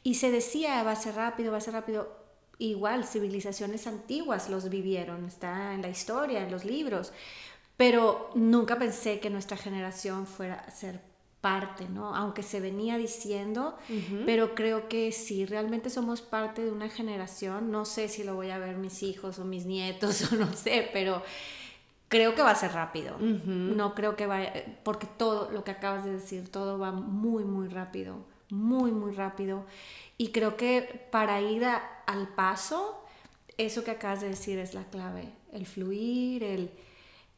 y 0.03 0.15
se 0.15 0.31
decía, 0.31 0.83
va 0.83 0.91
a 0.91 0.95
ser 0.95 1.15
rápido, 1.15 1.51
va 1.51 1.59
a 1.59 1.61
ser 1.61 1.73
rápido. 1.73 2.23
Igual, 2.57 3.05
civilizaciones 3.05 3.85
antiguas 3.85 4.49
los 4.49 4.69
vivieron, 4.69 5.25
está 5.25 5.73
en 5.73 5.81
la 5.81 5.89
historia, 5.89 6.41
en 6.41 6.51
los 6.51 6.63
libros 6.63 7.11
pero 7.77 8.29
nunca 8.35 8.77
pensé 8.77 9.19
que 9.19 9.29
nuestra 9.29 9.57
generación 9.57 10.25
fuera 10.27 10.55
a 10.55 10.71
ser 10.71 11.01
parte, 11.41 11.87
¿no? 11.87 12.15
Aunque 12.15 12.41
se 12.41 12.59
venía 12.59 12.97
diciendo, 12.97 13.77
pero 14.25 14.55
creo 14.55 14.89
que 14.89 15.11
sí, 15.11 15.45
realmente 15.45 15.91
somos 15.91 16.21
parte 16.21 16.65
de 16.65 16.71
una 16.71 16.89
generación, 16.89 17.69
no 17.71 17.85
sé 17.85 18.09
si 18.09 18.23
lo 18.23 18.33
voy 18.33 18.49
a 18.49 18.57
ver 18.57 18.77
mis 18.77 19.03
hijos 19.03 19.37
o 19.37 19.45
mis 19.45 19.67
nietos 19.67 20.31
o 20.33 20.35
no 20.37 20.51
sé, 20.53 20.89
pero 20.91 21.21
creo 22.07 22.33
que 22.33 22.41
va 22.41 22.49
a 22.49 22.55
ser 22.55 22.71
rápido. 22.71 23.17
No 23.19 23.93
creo 23.93 24.15
que 24.15 24.25
vaya, 24.25 24.53
porque 24.83 25.05
todo 25.05 25.51
lo 25.51 25.63
que 25.63 25.69
acabas 25.69 26.03
de 26.03 26.13
decir, 26.13 26.49
todo 26.49 26.79
va 26.79 26.91
muy, 26.91 27.43
muy 27.43 27.67
rápido, 27.67 28.25
muy, 28.49 28.91
muy 28.91 29.13
rápido. 29.13 29.65
Y 30.17 30.29
creo 30.29 30.57
que 30.57 31.07
para 31.11 31.41
ir 31.41 31.63
al 31.63 32.27
paso, 32.29 33.05
eso 33.57 33.83
que 33.83 33.91
acabas 33.91 34.21
de 34.21 34.29
decir 34.29 34.57
es 34.57 34.73
la 34.73 34.85
clave, 34.85 35.31
el 35.51 35.67
fluir, 35.67 36.43
el 36.43 36.71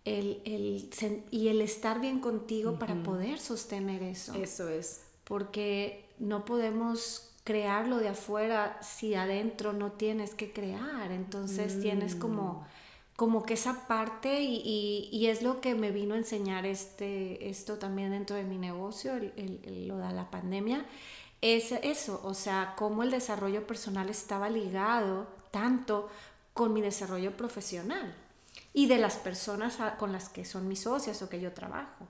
el, 0.07 0.89
y 1.31 1.47
el 1.49 1.61
estar 1.61 1.99
bien 1.99 2.19
contigo 2.19 2.79
para 2.79 2.95
poder 3.03 3.39
sostener 3.39 4.03
eso. 4.03 4.33
Eso 4.35 4.69
es. 4.69 5.01
Porque 5.23 6.05
no 6.19 6.45
podemos 6.45 7.33
crearlo 7.43 7.97
de 7.97 8.09
afuera 8.09 8.77
si 8.81 9.15
adentro 9.15 9.73
no 9.73 9.91
tienes 9.91 10.33
que 10.33 10.51
crear. 10.51 11.11
Entonces 11.11 11.81
tienes 11.81 12.15
como, 12.15 12.53
mm. 12.53 12.65
como 13.15 13.45
que 13.45 13.55
esa 13.55 13.87
parte 13.87 14.41
y, 14.41 15.09
y, 15.11 15.27
es 15.27 15.41
lo 15.41 15.59
que 15.61 15.75
me 15.75 15.91
vino 15.91 16.15
a 16.15 16.17
enseñar 16.17 16.65
este, 16.65 17.49
esto 17.49 17.77
también 17.77 18.11
dentro 18.11 18.35
de 18.35 18.43
mi 18.43 18.57
negocio, 18.57 19.13
lo 19.15 19.97
de 19.97 20.13
la 20.13 20.29
pandemia. 20.31 20.85
Es 21.41 21.71
eso, 21.71 22.19
o 22.23 22.33
sea, 22.33 22.73
cómo 22.77 23.03
el 23.03 23.11
desarrollo 23.11 23.67
personal 23.67 24.09
estaba 24.09 24.49
ligado 24.49 25.27
tanto 25.51 26.09
con 26.53 26.73
mi 26.73 26.81
desarrollo 26.81 27.37
profesional. 27.37 28.15
Y 28.77 28.85
de 28.85 28.99
las 28.99 29.15
personas 29.15 29.79
con 29.97 30.11
las 30.11 30.29
que 30.29 30.45
son 30.45 30.67
mis 30.67 30.81
socias 30.81 31.23
o 31.23 31.29
que 31.29 31.41
yo 31.41 31.51
trabajo. 31.51 32.07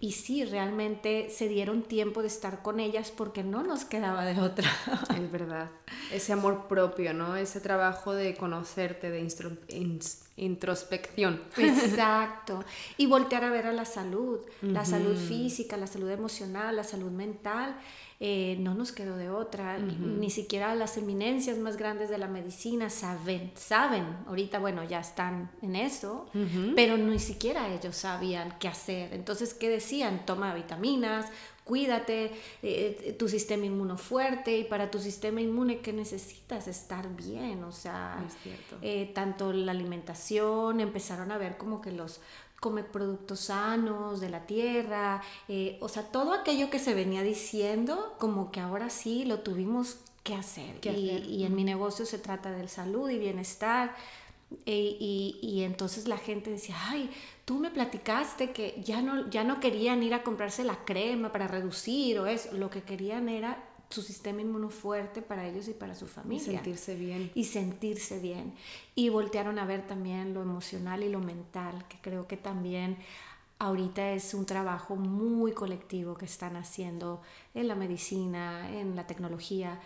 Y 0.00 0.12
sí, 0.12 0.44
realmente 0.44 1.30
se 1.30 1.48
dieron 1.48 1.82
tiempo 1.82 2.20
de 2.20 2.28
estar 2.28 2.60
con 2.60 2.78
ellas 2.78 3.10
porque 3.10 3.42
no 3.42 3.62
nos 3.62 3.86
quedaba 3.86 4.26
de 4.26 4.38
otra. 4.38 4.70
Es 5.16 5.32
verdad. 5.32 5.70
Ese 6.12 6.34
amor 6.34 6.68
propio, 6.68 7.14
¿no? 7.14 7.36
Ese 7.36 7.58
trabajo 7.58 8.12
de 8.12 8.34
conocerte, 8.34 9.10
de 9.10 9.26
introspección. 10.36 11.40
Exacto. 11.56 12.62
Y 12.98 13.06
voltear 13.06 13.44
a 13.44 13.50
ver 13.50 13.66
a 13.66 13.72
la 13.72 13.86
salud, 13.86 14.40
la 14.60 14.84
salud 14.84 15.16
física, 15.16 15.78
la 15.78 15.86
salud 15.86 16.10
emocional, 16.10 16.76
la 16.76 16.84
salud 16.84 17.12
mental. 17.12 17.78
Eh, 18.20 18.56
no 18.60 18.74
nos 18.74 18.92
quedó 18.92 19.16
de 19.16 19.28
otra, 19.28 19.76
ni 19.78 20.30
siquiera 20.30 20.74
las 20.76 20.96
eminencias 20.96 21.58
más 21.58 21.76
grandes 21.76 22.08
de 22.08 22.16
la 22.16 22.28
medicina 22.28 22.88
saben, 22.88 23.50
saben, 23.56 24.04
ahorita 24.28 24.60
bueno, 24.60 24.84
ya 24.84 25.00
están 25.00 25.50
en 25.62 25.74
eso, 25.74 26.26
pero 26.76 26.96
ni 26.96 27.18
siquiera 27.18 27.68
ellos 27.74 27.96
sabían 27.96 28.54
qué 28.60 28.68
hacer. 28.68 29.12
Entonces, 29.12 29.52
¿qué 29.52 29.68
decían? 29.68 30.24
Toma 30.26 30.54
vitaminas, 30.54 31.26
cuídate, 31.64 32.30
eh, 32.62 33.16
tu 33.18 33.28
sistema 33.28 33.66
inmuno 33.66 33.96
fuerte 33.96 34.58
y 34.58 34.64
para 34.64 34.90
tu 34.90 34.98
sistema 35.00 35.40
inmune 35.40 35.80
que 35.80 35.92
necesitas 35.92 36.68
estar 36.68 37.08
bien, 37.16 37.64
o 37.64 37.72
sea, 37.72 38.24
eh, 38.80 39.10
tanto 39.14 39.52
la 39.52 39.72
alimentación, 39.72 40.80
empezaron 40.80 41.32
a 41.32 41.38
ver 41.38 41.56
como 41.56 41.80
que 41.80 41.90
los 41.90 42.20
come 42.64 42.82
productos 42.82 43.40
sanos 43.40 44.22
de 44.22 44.30
la 44.30 44.46
tierra, 44.46 45.20
eh, 45.48 45.76
o 45.82 45.90
sea, 45.90 46.04
todo 46.04 46.32
aquello 46.32 46.70
que 46.70 46.78
se 46.78 46.94
venía 46.94 47.22
diciendo, 47.22 48.14
como 48.18 48.50
que 48.50 48.58
ahora 48.58 48.88
sí 48.88 49.26
lo 49.26 49.40
tuvimos 49.40 49.98
que 50.22 50.34
hacer. 50.34 50.78
y, 50.82 51.44
en 51.44 51.54
mi 51.54 51.62
negocio 51.62 52.06
se 52.06 52.18
trata 52.18 52.50
del 52.52 52.70
salud 52.70 53.10
y 53.10 53.18
bienestar. 53.18 53.94
E, 54.64 54.96
y, 54.98 55.62
entonces 55.62 56.08
la 56.08 56.16
gente 56.16 56.50
decía, 56.50 56.76
ay, 56.88 57.10
tú 57.44 57.58
me 57.58 57.70
platicaste 57.70 58.52
que 58.52 58.80
ya 58.82 59.02
no, 59.02 59.28
ya 59.28 59.44
no 59.44 59.60
querían 59.60 60.02
ir 60.02 60.14
a 60.14 60.22
comprarse 60.22 60.64
la 60.64 60.86
crema 60.86 61.32
para 61.32 61.46
reducir 61.46 62.18
o 62.18 62.26
eso, 62.26 62.50
lo 62.52 62.70
que 62.70 62.80
querían 62.80 63.28
era 63.28 63.62
su 63.94 64.02
sistema 64.02 64.40
inmuno 64.40 64.70
fuerte 64.70 65.22
para 65.22 65.46
ellos 65.46 65.68
y 65.68 65.72
para 65.72 65.94
su 65.94 66.06
familia. 66.06 66.42
Y 66.42 66.54
sentirse 66.56 66.96
bien. 66.96 67.30
Y 67.34 67.44
sentirse 67.44 68.18
bien. 68.18 68.54
Y 68.94 69.08
voltearon 69.08 69.58
a 69.58 69.64
ver 69.64 69.86
también 69.86 70.34
lo 70.34 70.42
emocional 70.42 71.02
y 71.02 71.08
lo 71.08 71.20
mental, 71.20 71.86
que 71.88 71.98
creo 72.00 72.26
que 72.26 72.36
también 72.36 72.98
ahorita 73.58 74.12
es 74.12 74.34
un 74.34 74.46
trabajo 74.46 74.96
muy 74.96 75.52
colectivo 75.52 76.16
que 76.16 76.24
están 76.24 76.56
haciendo 76.56 77.22
en 77.54 77.68
la 77.68 77.76
medicina, 77.76 78.70
en 78.70 78.96
la 78.96 79.06
tecnología. 79.06 79.80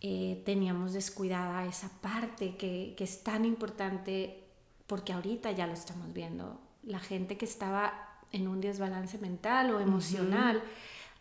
Eh, 0.00 0.42
teníamos 0.44 0.94
descuidada 0.94 1.66
esa 1.66 1.90
parte 2.00 2.56
que, 2.56 2.94
que 2.96 3.04
es 3.04 3.22
tan 3.22 3.44
importante 3.44 4.42
porque 4.86 5.12
ahorita 5.12 5.52
ya 5.52 5.66
lo 5.66 5.74
estamos 5.74 6.12
viendo. 6.12 6.60
La 6.82 6.98
gente 6.98 7.36
que 7.36 7.44
estaba 7.44 7.92
en 8.32 8.48
un 8.48 8.60
desbalance 8.60 9.18
mental 9.18 9.70
o 9.70 9.80
emocional, 9.80 10.62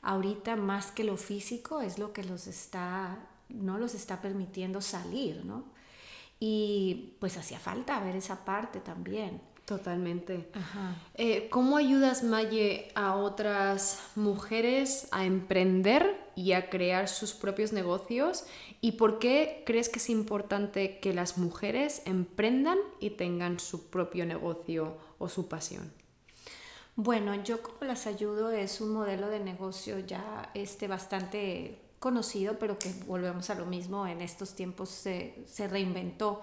ahorita 0.03 0.55
más 0.55 0.91
que 0.91 1.03
lo 1.03 1.17
físico 1.17 1.81
es 1.81 1.97
lo 1.97 2.13
que 2.13 2.23
los 2.23 2.47
está, 2.47 3.17
no 3.49 3.77
los 3.77 3.95
está 3.95 4.21
permitiendo 4.21 4.81
salir, 4.81 5.43
¿no? 5.45 5.63
Y 6.39 7.15
pues 7.19 7.37
hacía 7.37 7.57
falta 7.57 7.99
ver 8.01 8.17
esa 8.17 8.43
parte 8.43 8.81
también. 8.81 9.41
Totalmente. 9.65 10.49
Eh, 11.15 11.47
¿Cómo 11.49 11.77
ayudas, 11.77 12.21
Maye, 12.23 12.91
a 12.95 13.15
otras 13.15 14.03
mujeres 14.15 15.07
a 15.11 15.25
emprender 15.25 16.19
y 16.35 16.51
a 16.51 16.69
crear 16.69 17.07
sus 17.07 17.31
propios 17.33 17.71
negocios? 17.71 18.43
¿Y 18.81 18.93
por 18.93 19.19
qué 19.19 19.63
crees 19.65 19.87
que 19.87 19.99
es 19.99 20.09
importante 20.09 20.99
que 20.99 21.13
las 21.13 21.37
mujeres 21.37 22.01
emprendan 22.05 22.77
y 22.99 23.11
tengan 23.11 23.61
su 23.61 23.89
propio 23.89 24.25
negocio 24.25 24.97
o 25.17 25.29
su 25.29 25.47
pasión? 25.47 26.02
Bueno, 26.95 27.43
yo 27.43 27.61
como 27.63 27.77
las 27.81 28.05
ayudo 28.05 28.51
es 28.51 28.79
un 28.79 28.93
modelo 28.93 29.27
de 29.29 29.39
negocio 29.39 29.99
ya 29.99 30.51
este, 30.53 30.87
bastante 30.87 31.81
conocido, 31.99 32.59
pero 32.59 32.77
que 32.77 32.93
volvemos 33.07 33.49
a 33.49 33.55
lo 33.55 33.65
mismo, 33.65 34.05
en 34.05 34.21
estos 34.21 34.55
tiempos 34.55 34.89
se, 34.89 35.43
se 35.47 35.67
reinventó. 35.67 36.41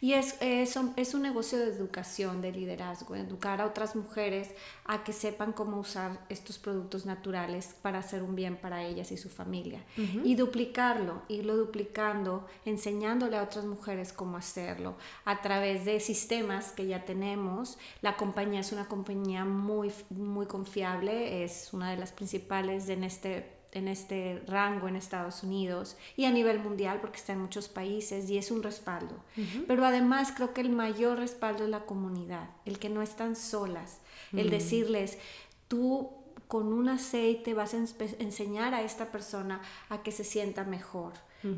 Y 0.00 0.12
es, 0.12 0.36
es, 0.40 0.78
es, 0.96 1.14
un 1.14 1.22
negocio 1.22 1.58
de 1.58 1.66
educación, 1.66 2.40
de 2.40 2.52
liderazgo, 2.52 3.16
educar 3.16 3.60
a 3.60 3.66
otras 3.66 3.96
mujeres 3.96 4.54
a 4.84 5.02
que 5.02 5.12
sepan 5.12 5.52
cómo 5.52 5.78
usar 5.78 6.20
estos 6.28 6.58
productos 6.58 7.04
naturales 7.04 7.74
para 7.82 7.98
hacer 7.98 8.22
un 8.22 8.36
bien 8.36 8.56
para 8.56 8.84
ellas 8.84 9.10
y 9.10 9.16
su 9.16 9.28
familia. 9.28 9.84
Y 9.96 10.36
duplicarlo, 10.36 11.22
irlo 11.28 11.56
duplicando, 11.56 12.46
enseñándole 12.64 13.36
a 13.36 13.42
otras 13.42 13.64
mujeres 13.64 14.12
cómo 14.12 14.36
hacerlo 14.36 14.96
a 15.24 15.42
través 15.42 15.84
de 15.84 15.98
sistemas 15.98 16.70
que 16.70 16.86
ya 16.86 17.04
tenemos. 17.04 17.76
La 18.00 18.16
compañía 18.16 18.60
es 18.60 18.70
una 18.70 18.86
compañía 18.86 19.44
muy, 19.44 19.92
muy 20.10 20.46
confiable, 20.46 21.42
es 21.42 21.70
una 21.72 21.90
de 21.90 21.96
las 21.96 22.12
principales 22.12 22.88
en 22.88 23.02
este 23.02 23.57
en 23.72 23.88
este 23.88 24.42
rango 24.46 24.88
en 24.88 24.96
Estados 24.96 25.42
Unidos 25.42 25.96
y 26.16 26.24
a 26.24 26.30
nivel 26.30 26.58
mundial 26.60 27.00
porque 27.00 27.18
está 27.18 27.32
en 27.32 27.40
muchos 27.40 27.68
países 27.68 28.28
y 28.30 28.38
es 28.38 28.50
un 28.50 28.62
respaldo. 28.62 29.16
Pero 29.66 29.84
además 29.84 30.32
creo 30.34 30.54
que 30.54 30.60
el 30.60 30.70
mayor 30.70 31.18
respaldo 31.18 31.64
es 31.64 31.70
la 31.70 31.84
comunidad, 31.84 32.50
el 32.64 32.78
que 32.78 32.88
no 32.88 33.02
están 33.02 33.36
solas, 33.36 34.00
el 34.32 34.50
decirles, 34.50 35.18
tú 35.68 36.10
con 36.48 36.72
un 36.72 36.88
aceite 36.88 37.52
vas 37.52 37.74
a 37.74 37.78
enseñar 38.18 38.72
a 38.72 38.82
esta 38.82 39.12
persona 39.12 39.60
a 39.90 40.02
que 40.02 40.12
se 40.12 40.24
sienta 40.24 40.64
mejor 40.64 41.12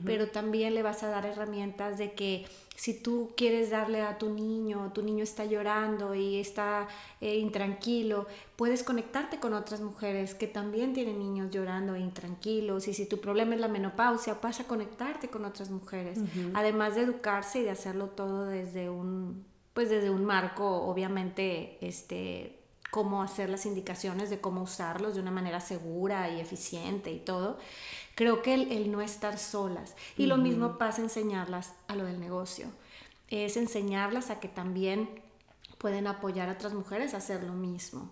pero 0.05 0.29
también 0.29 0.75
le 0.75 0.83
vas 0.83 1.03
a 1.03 1.09
dar 1.09 1.25
herramientas 1.25 1.97
de 1.97 2.13
que 2.13 2.47
si 2.77 2.95
tú 2.95 3.33
quieres 3.37 3.71
darle 3.71 4.01
a 4.01 4.17
tu 4.17 4.31
niño, 4.31 4.91
tu 4.95 5.03
niño 5.03 5.23
está 5.23 5.45
llorando 5.45 6.15
y 6.15 6.37
está 6.37 6.89
eh, 7.21 7.37
intranquilo, 7.37 8.27
puedes 8.57 8.83
conectarte 8.83 9.39
con 9.39 9.53
otras 9.53 9.83
mujeres 9.83 10.35
que 10.35 10.47
también 10.47 10.95
tienen 10.95 11.19
niños 11.19 11.51
llorando 11.51 11.95
e 11.95 12.01
intranquilos. 12.01 12.89
Y 12.89 12.95
si 12.95 13.07
tu 13.07 13.21
problema 13.21 13.55
es 13.55 13.61
la 13.61 13.69
menopausia, 13.69 14.39
vas 14.41 14.61
a 14.61 14.65
conectarte 14.65 15.29
con 15.29 15.45
otras 15.45 15.71
mujeres, 15.71 16.19
además 16.55 16.95
de 16.95 17.03
educarse 17.03 17.61
y 17.61 17.65
de 17.65 17.71
hacerlo 17.71 18.07
todo 18.07 18.47
desde 18.47 18.89
un 18.89 19.45
pues 19.75 19.89
desde 19.89 20.11
un 20.11 20.25
marco 20.25 20.67
obviamente 20.67 21.79
este 21.81 22.60
cómo 22.91 23.23
hacer 23.23 23.51
las 23.51 23.67
indicaciones 23.67 24.31
de 24.31 24.41
cómo 24.41 24.63
usarlos 24.63 25.15
de 25.15 25.21
una 25.21 25.31
manera 25.31 25.61
segura 25.61 26.29
y 26.31 26.41
eficiente 26.41 27.13
y 27.13 27.19
todo. 27.19 27.59
Creo 28.15 28.43
que 28.43 28.55
el, 28.55 28.91
no 28.91 29.01
estar 29.01 29.39
solas. 29.39 29.95
Y 30.17 30.27
lo 30.27 30.37
mismo 30.37 30.77
pasa 30.77 31.01
enseñarlas 31.01 31.73
a 31.89 31.95
lo 31.95 32.05
del 32.05 32.21
negocio. 32.21 32.67
Es 33.29 33.57
enseñarlas 33.57 34.31
a 34.31 34.41
que 34.41 34.49
también 34.49 35.09
pueden 35.79 36.07
apoyar 36.07 36.49
a 36.49 36.53
otras 36.53 36.75
mujeres 36.75 37.15
a 37.15 37.19
hacer 37.19 37.43
lo 37.45 37.55
mismo. 37.55 38.11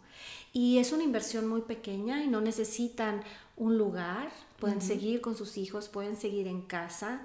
Y 0.52 0.78
es 0.78 0.92
una 0.92 1.04
inversión 1.04 1.46
muy 1.46 1.62
pequeña 1.62 2.22
y 2.22 2.28
no 2.28 2.40
necesitan 2.40 3.22
un 3.56 3.76
lugar, 3.76 4.30
pueden 4.58 4.80
seguir 4.80 5.20
con 5.20 5.36
sus 5.36 5.58
hijos, 5.58 5.88
pueden 5.88 6.16
seguir 6.16 6.46
en 6.46 6.62
casa 6.62 7.20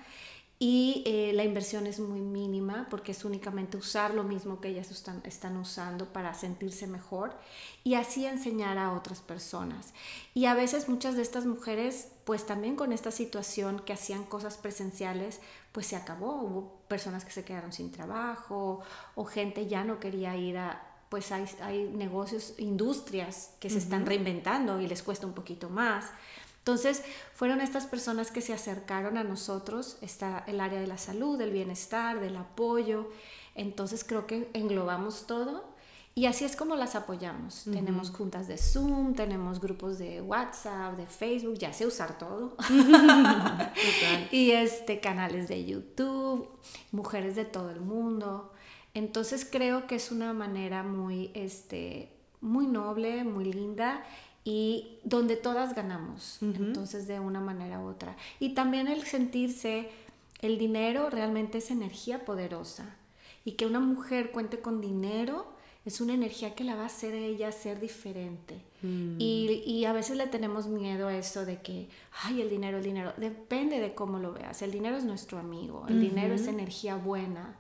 y 0.66 1.04
eh, 1.06 1.34
la 1.34 1.44
inversión 1.44 1.88
es 1.88 2.00
muy 2.00 2.22
mínima 2.22 2.88
porque 2.90 3.12
es 3.12 3.26
únicamente 3.26 3.76
usar 3.76 4.14
lo 4.14 4.24
mismo 4.24 4.62
que 4.62 4.70
ellas 4.70 4.92
están, 4.92 5.22
están, 5.26 5.58
usando 5.58 6.14
para 6.14 6.34
sentirse 6.34 6.88
mejor 6.88 7.38
y 7.84 7.96
así 7.96 8.26
enseñar 8.26 8.78
a 8.78 8.94
otras 8.94 9.20
personas. 9.20 9.94
Y 10.34 10.46
a 10.46 10.54
veces 10.54 10.88
muchas 10.88 11.18
de 11.18 11.22
estas 11.22 11.46
mujeres, 11.46 12.08
pues 12.24 12.46
también 12.46 12.78
con 12.78 12.94
esta 12.94 13.12
situación 13.12 13.82
que 13.82 13.92
hacían 13.92 14.24
cosas 14.24 14.56
presenciales, 14.56 15.42
pues 15.74 15.88
se 15.88 15.98
acabó. 15.98 16.36
Hubo 16.42 16.80
personas 16.88 17.26
que 17.26 17.32
se 17.32 17.44
quedaron 17.44 17.74
sin 17.74 17.92
trabajo 17.92 18.80
o 19.16 19.26
gente 19.26 19.68
ya 19.68 19.84
no 19.84 20.00
quería 20.00 20.38
ir 20.38 20.60
a, 20.60 20.82
pues 21.10 21.34
hay, 21.34 21.44
hay 21.62 21.90
negocios, 21.90 22.54
industrias 22.58 23.52
que 23.60 23.70
se 23.70 23.80
están 23.80 24.06
reinventando 24.06 24.80
y 24.80 24.88
les 24.88 25.04
cuesta 25.04 25.28
un 25.28 25.34
poquito 25.34 25.70
más. 25.70 26.06
Entonces, 26.64 27.04
fueron 27.34 27.60
estas 27.60 27.86
personas 27.88 28.32
que 28.32 28.40
se 28.40 28.54
acercaron 28.54 29.18
a 29.18 29.26
nosotros, 29.26 29.98
está 30.00 30.46
el 30.48 30.62
área 30.62 30.80
de 30.80 30.88
la 30.88 30.98
salud, 30.98 31.38
del 31.38 31.52
bienestar, 31.52 32.22
del 32.22 32.38
apoyo. 32.38 33.10
Entonces, 33.54 34.06
creo 34.06 34.28
que 34.28 34.50
englobamos 34.54 35.28
todo 35.28 35.74
y 36.16 36.28
así 36.28 36.46
es 36.46 36.56
como 36.56 36.76
las 36.76 36.96
apoyamos. 36.96 37.64
Tenemos 37.66 38.12
juntas 38.12 38.48
de 38.48 38.58
Zoom, 38.58 39.16
tenemos 39.16 39.60
grupos 39.60 39.98
de 39.98 40.22
WhatsApp, 40.22 40.96
de 40.96 41.08
Facebook, 41.08 41.58
ya 41.58 41.74
sé 41.74 41.88
usar 41.88 42.20
todo. 42.20 42.56
y 44.32 44.52
este 44.52 45.00
canales 45.00 45.48
de 45.48 45.66
YouTube, 45.66 46.48
mujeres 46.92 47.36
de 47.36 47.46
todo 47.46 47.72
el 47.72 47.82
mundo. 47.82 48.54
Entonces 48.94 49.48
creo 49.52 49.88
que 49.88 49.96
es 49.96 50.12
una 50.12 50.34
manera 50.34 50.84
muy 50.84 51.32
este 51.34 52.16
muy 52.42 52.68
noble, 52.68 53.24
muy 53.24 53.52
linda 53.52 54.04
y 54.46 55.00
donde 55.04 55.38
todas 55.38 55.74
ganamos, 55.74 56.38
entonces 56.42 57.08
de 57.08 57.20
una 57.20 57.40
manera 57.40 57.80
u 57.80 57.88
otra. 57.88 58.18
Y 58.40 58.50
también 58.50 58.88
el 58.88 59.04
sentirse, 59.04 59.90
el 60.42 60.58
dinero 60.58 61.10
realmente 61.10 61.60
es 61.60 61.72
energía 61.72 62.26
poderosa 62.26 62.98
y 63.46 63.54
que 63.54 63.66
una 63.66 63.80
mujer 63.80 64.32
cuente 64.32 64.60
con 64.60 64.82
dinero 64.82 65.54
es 65.86 66.00
una 66.00 66.14
energía 66.14 66.56
que 66.56 66.64
la 66.64 66.76
va 66.76 66.84
a 66.84 66.88
hacer 66.88 67.14
ella 67.14 67.52
ser 67.52 67.80
diferente. 67.80 68.62
Mm. 68.82 69.16
Y, 69.20 69.64
y, 69.66 69.86
a 69.86 69.92
veces 69.92 70.16
le 70.16 70.28
tenemos 70.28 70.68
miedo 70.68 71.10
a 71.10 71.16
eso 71.16 71.46
de 71.46 71.62
que, 71.62 71.90
ay, 72.24 72.42
el 72.42 72.50
dinero, 72.50 72.78
el 72.78 72.84
dinero, 72.84 73.14
depende 73.18 73.80
de 73.80 73.94
cómo 73.94 74.18
lo 74.20 74.32
veas. 74.32 74.62
El 74.62 74.72
dinero 74.72 74.96
es 74.96 75.04
nuestro 75.04 75.40
amigo, 75.40 75.86
el 75.90 76.00
dinero 76.00 76.36
es 76.36 76.48
energía 76.48 76.96
buena 76.96 77.58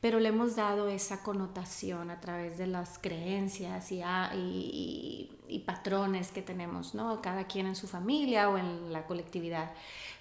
pero 0.00 0.20
le 0.20 0.28
hemos 0.28 0.56
dado 0.56 0.88
esa 0.88 1.22
connotación 1.22 2.10
a 2.10 2.20
través 2.20 2.58
de 2.58 2.66
las 2.66 2.98
creencias 2.98 3.90
y, 3.90 4.02
y, 4.34 5.15
patrones 5.66 6.30
que 6.30 6.40
tenemos, 6.40 6.94
¿no? 6.94 7.20
Cada 7.20 7.46
quien 7.46 7.66
en 7.66 7.76
su 7.76 7.88
familia 7.88 8.48
o 8.48 8.56
en 8.56 8.92
la 8.92 9.04
colectividad. 9.06 9.72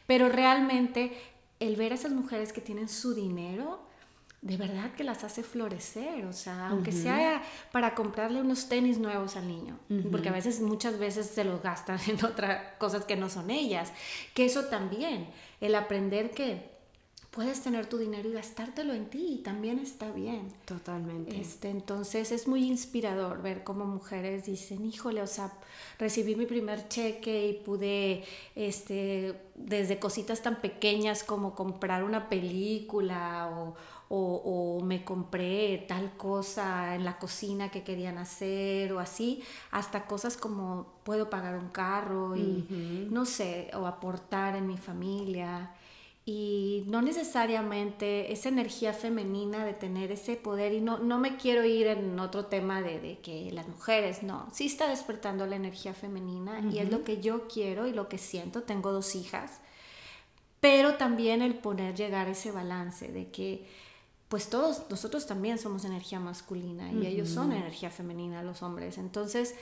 Pero 0.07 0.27
realmente 0.27 1.17
el 1.59 1.75
ver 1.75 1.93
a 1.93 1.95
esas 1.95 2.11
mujeres 2.11 2.51
que 2.51 2.61
tienen 2.61 2.89
su 2.89 3.13
dinero, 3.13 3.79
de 4.41 4.57
verdad 4.57 4.91
que 4.93 5.03
las 5.03 5.23
hace 5.23 5.41
florecer, 5.41 6.25
o 6.25 6.33
sea, 6.33 6.69
aunque 6.69 6.91
sea 6.91 7.41
para 7.71 7.95
comprarle 7.95 8.41
unos 8.41 8.69
tenis 8.69 8.99
nuevos 8.99 9.35
al 9.37 9.47
niño, 9.47 9.79
porque 10.11 10.29
a 10.29 10.31
veces, 10.31 10.61
muchas 10.61 10.99
veces 10.99 11.27
se 11.27 11.43
los 11.43 11.63
gastan 11.63 11.99
en 12.07 12.23
otras 12.23 12.73
cosas 12.77 13.05
que 13.05 13.15
no 13.15 13.29
son 13.29 13.49
ellas, 13.49 13.91
que 14.33 14.45
eso 14.45 14.65
también, 14.65 15.29
el 15.61 15.73
aprender 15.73 16.31
que 16.31 16.74
puedes 17.35 17.61
tener 17.61 17.85
tu 17.85 17.97
dinero 17.97 18.29
y 18.29 18.31
gastártelo 18.31 18.93
en 18.93 19.09
ti 19.09 19.33
y 19.33 19.37
también 19.39 19.79
está 19.79 20.09
bien. 20.09 20.53
Totalmente. 20.63 21.37
Este, 21.39 21.69
entonces 21.69 22.31
es 22.31 22.47
muy 22.47 22.65
inspirador 22.65 23.41
ver 23.41 23.65
cómo 23.65 23.83
mujeres 23.83 24.45
dicen, 24.45 24.85
híjole, 24.85 25.21
o 25.21 25.27
sea, 25.27 25.51
recibí 25.99 26.35
mi 26.37 26.45
primer 26.45 26.87
cheque 26.87 27.49
y 27.49 27.53
pude, 27.53 28.23
este, 28.55 29.35
desde 29.53 29.99
cositas 29.99 30.41
tan 30.41 30.61
pequeñas 30.61 31.25
como 31.25 31.55
comprar 31.55 32.05
una 32.05 32.29
película 32.29 33.49
o, 33.53 33.75
o, 34.07 34.81
me 34.81 35.03
compré 35.03 35.83
tal 35.89 36.15
cosa 36.15 36.95
en 36.95 37.03
la 37.03 37.17
cocina 37.17 37.69
que 37.69 37.83
querían 37.83 38.17
hacer 38.17 38.93
o 38.93 38.99
así, 38.99 39.43
hasta 39.71 40.05
cosas 40.05 40.37
como 40.37 40.93
puedo 41.03 41.29
pagar 41.29 41.57
un 41.57 41.69
carro 41.69 42.37
y 42.37 43.07
no 43.11 43.25
sé, 43.25 43.71
o 43.73 43.87
aportar 43.87 44.55
en 44.55 44.67
mi 44.67 44.77
familia 44.77 45.73
y 46.27 46.83
no 46.87 47.03
necesariamente 47.03 48.33
esa 48.33 48.49
energía 48.49 48.93
femenina 48.93 49.63
de 49.63 49.73
tener 49.73 50.11
ese 50.11 50.35
poder 50.35 50.73
y 50.73 50.81
no, 50.81 50.97
no 50.97 51.19
me 51.19 51.37
quiero 51.37 51.63
ir 51.63 51.85
en 51.85 52.19
otro 52.19 52.47
tema 52.47 52.81
de, 52.81 52.99
de 52.99 53.19
que 53.19 53.51
las 53.51 53.67
mujeres, 53.67 54.23
no, 54.23 54.47
sí 54.51 54.65
está 54.65 54.87
despertando 54.89 55.45
la 55.45 55.55
energía 55.55 55.93
femenina 55.93 56.61
y 56.71 56.79
es 56.79 56.89
lo 56.89 57.03
que 57.03 57.21
yo 57.21 57.47
quiero 57.47 57.85
y 57.85 57.93
lo 57.93 58.09
que 58.09 58.17
siento, 58.17 58.63
tengo 58.63 58.91
dos 58.91 59.13
hijas, 59.13 59.59
pero 60.59 60.95
también 60.95 61.43
el 61.43 61.53
poner 61.59 61.93
llegar 61.93 62.27
ese 62.27 62.51
balance 62.51 63.11
de 63.11 63.29
que 63.29 63.67
pues 64.27 64.49
todos 64.49 64.89
nosotros 64.89 65.27
también 65.27 65.59
somos 65.59 65.85
energía 65.85 66.19
masculina 66.19 66.91
y 66.91 67.05
ellos 67.05 67.29
son 67.29 67.53
energía 67.53 67.91
femenina, 67.91 68.41
los 68.41 68.63
hombres, 68.63 68.97
entonces 68.97 69.53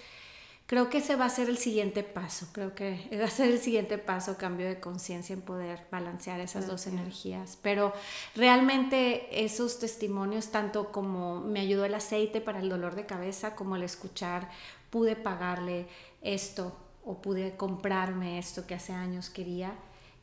creo 0.65 0.89
que 0.89 0.99
ese 0.99 1.15
va 1.15 1.25
a 1.25 1.29
ser 1.29 1.49
el 1.49 1.57
siguiente 1.57 2.03
paso, 2.03 2.47
creo 2.51 2.73
que 2.75 3.09
va 3.19 3.25
a 3.25 3.29
ser 3.29 3.51
el 3.51 3.59
siguiente 3.59 3.97
paso, 3.97 4.37
cambio 4.37 4.67
de 4.67 4.79
conciencia 4.79 5.33
en 5.33 5.41
poder 5.41 5.85
balancear 5.91 6.39
esas 6.39 6.67
dos 6.67 6.87
energías. 6.87 7.57
Pero 7.61 7.93
realmente 8.35 9.43
esos 9.43 9.79
testimonios, 9.79 10.49
tanto 10.49 10.91
como 10.91 11.41
me 11.41 11.59
ayudó 11.59 11.85
el 11.85 11.95
aceite 11.95 12.41
para 12.41 12.59
el 12.59 12.69
dolor 12.69 12.95
de 12.95 13.05
cabeza, 13.05 13.55
como 13.55 13.75
el 13.75 13.83
escuchar, 13.83 14.49
pude 14.89 15.15
pagarle 15.15 15.87
esto 16.21 16.75
o 17.03 17.21
pude 17.21 17.55
comprarme 17.57 18.39
esto 18.39 18.65
que 18.65 18.75
hace 18.75 18.93
años 18.93 19.29
quería, 19.29 19.75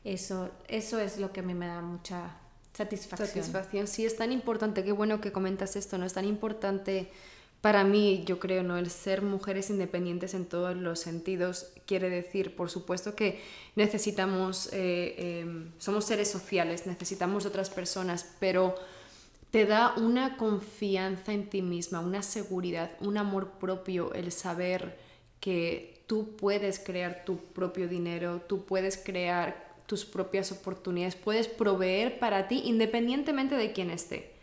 eso, 0.03 0.49
eso 0.67 0.99
es 0.99 1.19
lo 1.19 1.31
que 1.31 1.41
a 1.41 1.43
mí 1.43 1.53
me 1.53 1.67
da 1.67 1.81
mucha 1.81 2.37
satisfacción. 2.73 3.27
Satisfacción, 3.27 3.87
sí, 3.87 4.05
es 4.05 4.15
tan 4.15 4.31
importante, 4.31 4.83
qué 4.83 4.91
bueno 4.91 5.21
que 5.21 5.31
comentas 5.31 5.75
esto, 5.75 5.97
¿no? 5.97 6.05
Es 6.05 6.13
tan 6.13 6.25
importante 6.25 7.11
para 7.61 7.83
mí, 7.83 8.23
yo 8.25 8.39
creo, 8.39 8.63
¿no? 8.63 8.77
El 8.77 8.89
ser 8.89 9.21
mujeres 9.21 9.69
independientes 9.69 10.33
en 10.33 10.45
todos 10.45 10.75
los 10.75 10.99
sentidos 10.99 11.67
quiere 11.85 12.09
decir, 12.09 12.55
por 12.55 12.71
supuesto, 12.71 13.15
que 13.15 13.39
necesitamos, 13.75 14.69
eh, 14.73 15.41
em, 15.41 15.71
somos 15.77 16.05
seres 16.05 16.29
sociales, 16.29 16.87
necesitamos 16.87 17.45
otras 17.45 17.69
personas, 17.69 18.33
pero 18.39 18.73
te 19.51 19.67
da 19.67 19.93
una 19.97 20.37
confianza 20.37 21.33
en 21.33 21.49
ti 21.49 21.61
misma, 21.61 21.99
una 21.99 22.23
seguridad, 22.23 22.91
un 22.99 23.17
amor 23.17 23.51
propio, 23.59 24.11
el 24.13 24.31
saber 24.31 24.97
que 25.39 26.03
tú 26.07 26.35
puedes 26.37 26.79
crear 26.79 27.25
tu 27.25 27.37
propio 27.37 27.87
dinero, 27.87 28.41
tú 28.47 28.65
puedes 28.65 28.97
crear 28.97 29.71
tus 29.85 30.03
propias 30.05 30.51
oportunidades, 30.51 31.15
puedes 31.15 31.47
proveer 31.47 32.17
para 32.17 32.47
ti 32.47 32.63
independientemente 32.65 33.55
de 33.55 33.71
quién 33.71 33.91
esté 33.91 34.40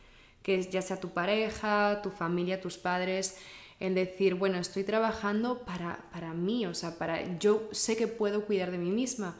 que 0.49 0.63
ya 0.63 0.81
sea 0.81 0.99
tu 0.99 1.11
pareja, 1.11 2.01
tu 2.03 2.09
familia, 2.09 2.59
tus 2.59 2.79
padres, 2.79 3.37
el 3.81 3.95
decir, 3.95 4.35
bueno, 4.35 4.57
estoy 4.57 4.83
trabajando 4.83 5.59
para, 5.59 6.09
para 6.11 6.33
mí, 6.33 6.65
o 6.65 6.73
sea, 6.73 6.97
para, 6.97 7.39
yo 7.39 7.69
sé 7.71 7.99
que 7.99 8.07
puedo 8.07 8.47
cuidar 8.47 8.71
de 8.71 8.79
mí 8.79 8.91
misma. 8.91 9.37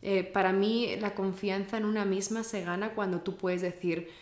Eh, 0.00 0.22
para 0.22 0.52
mí 0.52 0.94
la 1.00 1.12
confianza 1.16 1.76
en 1.76 1.84
una 1.84 2.04
misma 2.04 2.44
se 2.44 2.62
gana 2.62 2.94
cuando 2.94 3.20
tú 3.20 3.36
puedes 3.36 3.62
decir, 3.62 4.12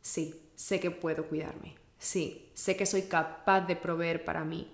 sí, 0.00 0.34
sé 0.54 0.80
que 0.80 0.90
puedo 0.90 1.26
cuidarme, 1.26 1.74
sí, 1.98 2.48
sé 2.54 2.76
que 2.76 2.86
soy 2.86 3.02
capaz 3.02 3.66
de 3.66 3.76
proveer 3.76 4.24
para 4.24 4.42
mí. 4.42 4.66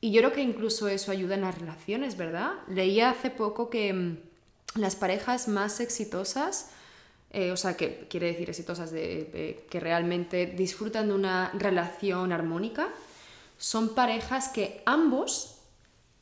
Y 0.00 0.10
yo 0.10 0.22
creo 0.22 0.32
que 0.32 0.40
incluso 0.40 0.88
eso 0.88 1.12
ayuda 1.12 1.34
en 1.34 1.42
las 1.42 1.58
relaciones, 1.58 2.16
¿verdad? 2.16 2.52
Leía 2.66 3.10
hace 3.10 3.28
poco 3.28 3.68
que 3.68 3.92
mm, 3.92 4.16
las 4.76 4.96
parejas 4.96 5.48
más 5.48 5.80
exitosas 5.80 6.70
eh, 7.36 7.52
o 7.52 7.56
sea, 7.58 7.76
que 7.76 8.06
quiere 8.08 8.28
decir 8.28 8.48
exitosas, 8.48 8.90
de, 8.90 9.66
que 9.68 9.78
realmente 9.78 10.46
disfrutan 10.46 11.08
de 11.08 11.14
una 11.14 11.50
relación 11.52 12.32
armónica, 12.32 12.88
son 13.58 13.94
parejas 13.94 14.48
que 14.48 14.80
ambos 14.86 15.58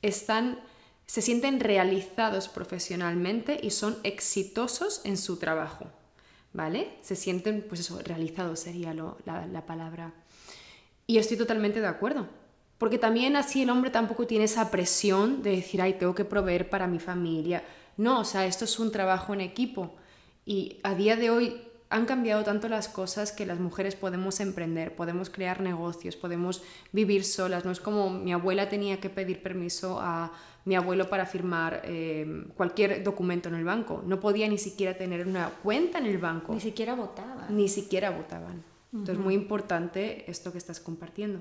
están, 0.03 0.59
se 1.07 1.23
sienten 1.23 1.61
realizados 1.61 2.49
profesionalmente 2.49 3.61
y 3.63 3.71
son 3.71 3.97
exitosos 4.03 5.03
en 5.05 5.17
su 5.17 5.37
trabajo, 5.37 5.87
¿vale? 6.53 6.99
Se 7.01 7.15
sienten, 7.15 7.65
pues 7.69 7.79
eso, 7.79 8.01
realizados 8.03 8.59
sería 8.59 8.93
la, 8.93 9.47
la 9.47 9.67
palabra. 9.67 10.13
Y 11.07 11.19
estoy 11.19 11.37
totalmente 11.37 11.81
de 11.81 11.87
acuerdo. 11.87 12.27
Porque 12.77 12.99
también 12.99 13.37
así 13.37 13.63
el 13.63 13.71
hombre 13.71 13.93
tampoco 13.93 14.27
tiene 14.27 14.47
esa 14.47 14.69
presión 14.73 15.45
de 15.45 15.51
decir, 15.51 15.81
ay, 15.81 15.93
tengo 15.93 16.17
que 16.17 16.25
proveer 16.25 16.69
para 16.69 16.89
mi 16.89 16.99
familia. 16.99 17.63
No, 17.97 18.19
o 18.19 18.25
sea, 18.25 18.47
esto 18.47 18.65
es 18.65 18.81
un 18.81 18.91
trabajo 18.91 19.33
en 19.33 19.43
equipo. 19.43 19.95
Y 20.47 20.79
a 20.83 20.95
día 20.95 21.17
de 21.17 21.31
hoy 21.31 21.63
han 21.91 22.07
cambiado 22.07 22.43
tanto 22.43 22.69
las 22.69 22.89
cosas 22.89 23.31
que 23.31 23.47
las 23.47 23.61
mujeres 23.61 23.95
podemos 23.95 24.41
emprender, 24.41 24.97
podemos 24.97 25.31
crear 25.31 25.61
negocios, 25.61 26.17
podemos 26.17 26.63
vivir 26.93 27.25
solas. 27.25 27.65
No 27.65 27.71
es 27.71 27.81
como 27.81 28.11
mi 28.11 28.33
abuela 28.33 28.69
tenía 28.69 29.01
que 29.01 29.11
pedir 29.11 29.43
permiso 29.43 30.01
a 30.01 30.33
mi 30.65 30.75
abuelo 30.75 31.09
para 31.09 31.27
firmar 31.27 31.83
eh, 31.85 32.47
cualquier 32.57 33.05
documento 33.05 33.49
en 33.49 33.55
el 33.55 33.65
banco. 33.65 34.03
No 34.07 34.19
podía 34.19 34.49
ni 34.49 34.59
siquiera 34.59 34.97
tener 34.97 35.27
una 35.27 35.51
cuenta 35.63 35.99
en 35.99 36.07
el 36.07 36.19
banco. 36.19 36.53
Ni 36.53 36.61
siquiera 36.61 36.95
votaban. 36.95 37.55
Ni 37.55 37.69
siquiera 37.69 38.11
votaban. 38.11 38.65
Entonces, 38.93 39.19
muy 39.19 39.35
importante 39.35 40.31
esto 40.31 40.53
que 40.53 40.59
estás 40.59 40.79
compartiendo. 40.79 41.41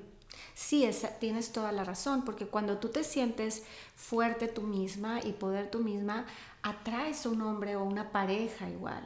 Sí, 0.55 0.89
tienes 1.19 1.51
toda 1.51 1.71
la 1.71 1.83
razón, 1.83 2.25
porque 2.25 2.47
cuando 2.47 2.77
tú 2.77 2.89
te 2.89 3.03
sientes 3.03 3.63
fuerte 3.95 4.47
tú 4.47 4.63
misma 4.63 5.19
y 5.23 5.33
poder 5.33 5.69
tú 5.69 5.79
misma, 5.79 6.25
atraes 6.63 7.25
a 7.25 7.29
un 7.29 7.41
hombre 7.41 7.75
o 7.75 7.83
una 7.83 8.11
pareja 8.11 8.69
igual. 8.69 9.03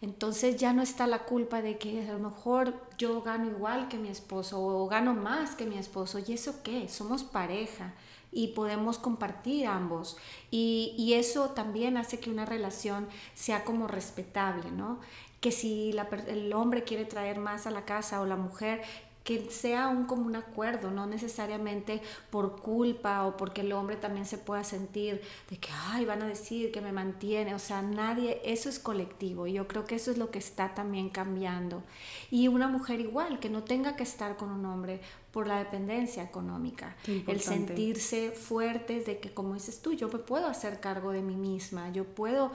Entonces 0.00 0.56
ya 0.56 0.72
no 0.72 0.82
está 0.82 1.08
la 1.08 1.24
culpa 1.24 1.60
de 1.60 1.76
que 1.76 2.08
a 2.08 2.12
lo 2.12 2.30
mejor 2.30 2.74
yo 2.98 3.20
gano 3.22 3.46
igual 3.46 3.88
que 3.88 3.98
mi 3.98 4.08
esposo 4.08 4.62
o 4.62 4.86
gano 4.86 5.14
más 5.14 5.56
que 5.56 5.66
mi 5.66 5.76
esposo. 5.76 6.20
¿Y 6.24 6.34
eso 6.34 6.62
qué? 6.62 6.88
Somos 6.88 7.24
pareja 7.24 7.94
y 8.30 8.48
podemos 8.48 8.98
compartir 8.98 9.66
ambos. 9.66 10.16
Y, 10.50 11.14
eso 11.14 11.50
también 11.50 11.96
hace 11.96 12.20
que 12.20 12.30
una 12.30 12.44
relación 12.44 13.08
sea 13.34 13.64
como 13.64 13.88
respetable, 13.88 14.70
¿no? 14.70 15.00
Que 15.40 15.50
si 15.50 15.96
el 16.28 16.52
hombre 16.52 16.84
quiere 16.84 17.04
traer 17.04 17.38
más 17.38 17.66
a 17.66 17.70
la 17.70 17.84
casa 17.84 18.20
o 18.20 18.26
la 18.26 18.36
mujer, 18.36 18.82
que 19.28 19.50
sea 19.50 19.88
un 19.88 20.06
común 20.06 20.36
acuerdo, 20.36 20.90
no 20.90 21.06
necesariamente 21.06 22.00
por 22.30 22.62
culpa 22.62 23.26
o 23.26 23.36
porque 23.36 23.60
el 23.60 23.72
hombre 23.72 23.96
también 23.96 24.24
se 24.24 24.38
pueda 24.38 24.64
sentir 24.64 25.20
de 25.50 25.58
que, 25.58 25.68
ay, 25.90 26.06
van 26.06 26.22
a 26.22 26.26
decir 26.26 26.72
que 26.72 26.80
me 26.80 26.92
mantiene, 26.92 27.54
o 27.54 27.58
sea, 27.58 27.82
nadie, 27.82 28.40
eso 28.42 28.70
es 28.70 28.78
colectivo 28.78 29.46
y 29.46 29.52
yo 29.52 29.68
creo 29.68 29.84
que 29.84 29.96
eso 29.96 30.10
es 30.10 30.16
lo 30.16 30.30
que 30.30 30.38
está 30.38 30.72
también 30.72 31.10
cambiando. 31.10 31.82
Y 32.30 32.48
una 32.48 32.68
mujer 32.68 33.00
igual, 33.00 33.38
que 33.38 33.50
no 33.50 33.64
tenga 33.64 33.96
que 33.96 34.02
estar 34.02 34.38
con 34.38 34.50
un 34.50 34.64
hombre 34.64 35.02
por 35.30 35.46
la 35.46 35.58
dependencia 35.58 36.22
económica, 36.22 36.96
el 37.06 37.40
sentirse 37.40 38.30
fuerte 38.30 39.00
de 39.00 39.18
que, 39.18 39.34
como 39.34 39.54
dices 39.54 39.82
tú, 39.82 39.92
yo 39.92 40.08
me 40.08 40.18
puedo 40.18 40.46
hacer 40.46 40.80
cargo 40.80 41.12
de 41.12 41.20
mí 41.20 41.36
misma, 41.36 41.92
yo 41.92 42.04
puedo 42.04 42.50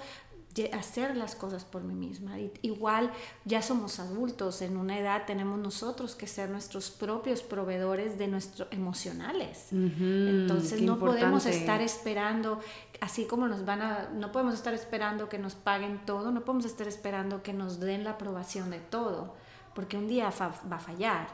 hacer 0.74 1.18
las 1.18 1.36
cosas 1.36 1.66
por 1.66 1.84
mí 1.84 1.96
misma. 1.96 2.38
Igual 2.62 3.12
ya 3.46 3.62
somos 3.62 4.00
adultos, 4.00 4.62
en 4.62 4.78
una 4.78 4.98
edad 5.00 5.26
tenemos 5.26 5.60
nosotros 5.60 6.16
que 6.16 6.28
ser 6.28 6.50
nuestros 6.50 6.92
propios 6.92 7.42
proveedores 7.42 8.18
de 8.18 8.28
nuestros 8.28 8.68
emocionales. 8.72 9.68
Entonces 9.72 10.82
no 10.82 11.00
podemos 11.00 11.46
estar 11.46 11.82
esperando, 11.82 12.60
así 13.02 13.26
como 13.26 13.48
nos 13.48 13.66
van 13.66 13.82
a, 13.82 14.10
no 14.14 14.32
podemos 14.32 14.54
estar 14.54 14.74
esperando 14.74 15.28
que 15.28 15.40
nos 15.40 15.56
paguen 15.56 16.06
todo, 16.06 16.32
no 16.32 16.46
podemos 16.46 16.66
estar 16.66 16.88
esperando 16.88 17.42
que 17.42 17.54
nos 17.54 17.80
den 17.80 18.04
la 18.04 18.12
aprobación 18.12 18.70
de 18.70 18.80
todo, 18.80 19.34
porque 19.74 19.98
un 19.98 20.08
día 20.08 20.32
va 20.40 20.76
a 20.76 20.80
fallar. 20.80 21.28